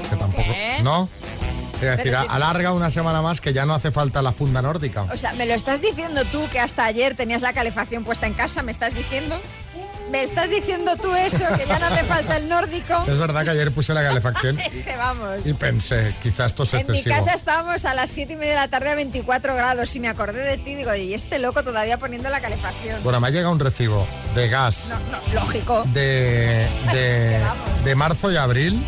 Que 0.08 0.14
tampoco. 0.16 0.44
¿Qué? 0.52 0.78
¿No? 0.84 1.08
Es 1.74 1.80
decir, 1.80 2.16
si- 2.16 2.26
alarga 2.30 2.72
una 2.72 2.90
semana 2.90 3.20
más 3.22 3.40
que 3.40 3.52
ya 3.52 3.66
no 3.66 3.74
hace 3.74 3.90
falta 3.90 4.22
la 4.22 4.30
funda 4.32 4.62
nórdica. 4.62 5.02
O 5.12 5.18
sea, 5.18 5.32
¿me 5.32 5.46
lo 5.46 5.52
estás 5.54 5.82
diciendo 5.82 6.24
tú 6.26 6.46
que 6.52 6.60
hasta 6.60 6.84
ayer 6.84 7.16
tenías 7.16 7.42
la 7.42 7.52
calefacción 7.52 8.04
puesta 8.04 8.28
en 8.28 8.34
casa? 8.34 8.62
¿Me 8.62 8.70
estás 8.70 8.94
diciendo? 8.94 9.36
¿Me 10.10 10.22
estás 10.22 10.48
diciendo 10.50 10.92
tú 11.00 11.14
eso, 11.14 11.38
que 11.58 11.66
ya 11.66 11.78
no 11.78 11.86
hace 11.86 12.04
falta 12.04 12.36
el 12.36 12.48
nórdico? 12.48 13.04
Es 13.08 13.18
verdad 13.18 13.42
que 13.42 13.50
ayer 13.50 13.72
puse 13.72 13.92
la 13.94 14.02
calefacción 14.02 14.58
Es 14.60 14.82
que 14.82 14.96
vamos. 14.96 15.44
y 15.44 15.52
pensé, 15.54 16.14
quizás 16.22 16.48
esto 16.48 16.62
es 16.64 16.74
En 16.74 16.78
mi 16.78 16.82
excesivo. 16.98 17.16
casa 17.16 17.34
estábamos 17.34 17.84
a 17.84 17.94
las 17.94 18.10
7 18.10 18.34
y 18.34 18.36
media 18.36 18.50
de 18.52 18.56
la 18.60 18.68
tarde 18.68 18.90
a 18.90 18.94
24 18.94 19.56
grados 19.56 19.96
y 19.96 20.00
me 20.00 20.08
acordé 20.08 20.40
de 20.44 20.58
ti 20.58 20.74
digo, 20.74 20.94
y 20.94 21.14
este 21.14 21.38
loco 21.38 21.62
todavía 21.64 21.98
poniendo 21.98 22.28
la 22.30 22.40
calefacción. 22.40 23.02
Bueno, 23.02 23.18
me 23.20 23.26
ha 23.28 23.30
llegado 23.30 23.52
un 23.52 23.58
recibo 23.60 24.06
de 24.34 24.48
gas 24.48 24.90
No, 24.90 25.18
no, 25.18 25.40
lógico. 25.40 25.82
de, 25.92 26.66
de, 26.92 27.40
de 27.84 27.94
marzo 27.94 28.30
y 28.30 28.36
abril, 28.36 28.80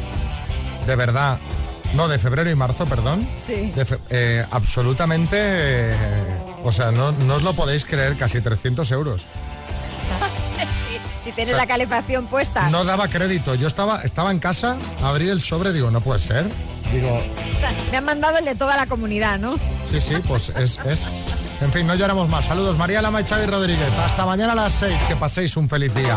de 0.87 0.97
verdad, 0.97 1.39
no, 1.95 2.09
de 2.09 2.19
febrero 2.19 2.51
y 2.51 2.55
marzo, 2.55 2.85
perdón. 2.85 3.27
Sí. 3.45 3.73
De 3.75 3.85
fe- 3.85 3.99
eh, 4.11 4.45
absolutamente, 4.51 5.39
eh, 5.41 5.95
o 6.63 6.71
sea, 6.71 6.91
no, 6.93 7.11
no 7.13 7.37
os 7.37 7.43
lo 7.43 7.55
podéis 7.55 7.85
creer, 7.85 8.17
casi 8.17 8.41
300 8.41 8.91
euros. 8.93 9.27
Si 11.27 11.33
tienes 11.33 11.55
O 11.55 11.57
sea, 11.57 11.65
la 11.65 11.67
calefacción 11.67 12.25
puesta. 12.27 12.71
No 12.71 12.85
daba 12.85 13.09
crédito, 13.09 13.57
yo 13.57 13.67
estaba, 13.67 14.03
estaba 14.03 14.31
en 14.31 14.39
casa, 14.39 14.77
abrí 15.03 15.29
el 15.29 15.41
sobre, 15.41 15.73
digo, 15.73 15.91
no 15.91 16.01
puede 16.01 16.21
ser. 16.21 16.47
Digo, 16.93 17.17
O 17.17 17.59
sea, 17.59 17.73
me 17.91 17.97
han 17.97 18.05
mandado 18.05 18.39
el 18.39 18.45
de 18.45 18.55
toda 18.55 18.77
la 18.77 18.87
comunidad, 18.87 19.41
¿no? 19.41 19.57
sí, 19.91 20.01
sí, 20.01 20.15
pues 20.29 20.51
es... 20.51 20.79
es. 20.87 21.05
En 21.61 21.73
fin, 21.73 21.85
no 21.85 21.97
lloramos 21.97 22.29
más. 22.29 22.45
Saludos, 22.47 22.77
María 22.77 23.03
Lama 23.03 23.23
y 23.23 23.25
Xavi 23.25 23.47
Rodríguez. 23.47 23.89
Hasta 23.99 24.25
mañana 24.25 24.53
a 24.53 24.55
las 24.55 24.73
6, 24.75 25.01
que 25.09 25.17
paséis 25.17 25.57
un 25.57 25.69
feliz 25.69 25.93
día. 25.93 26.17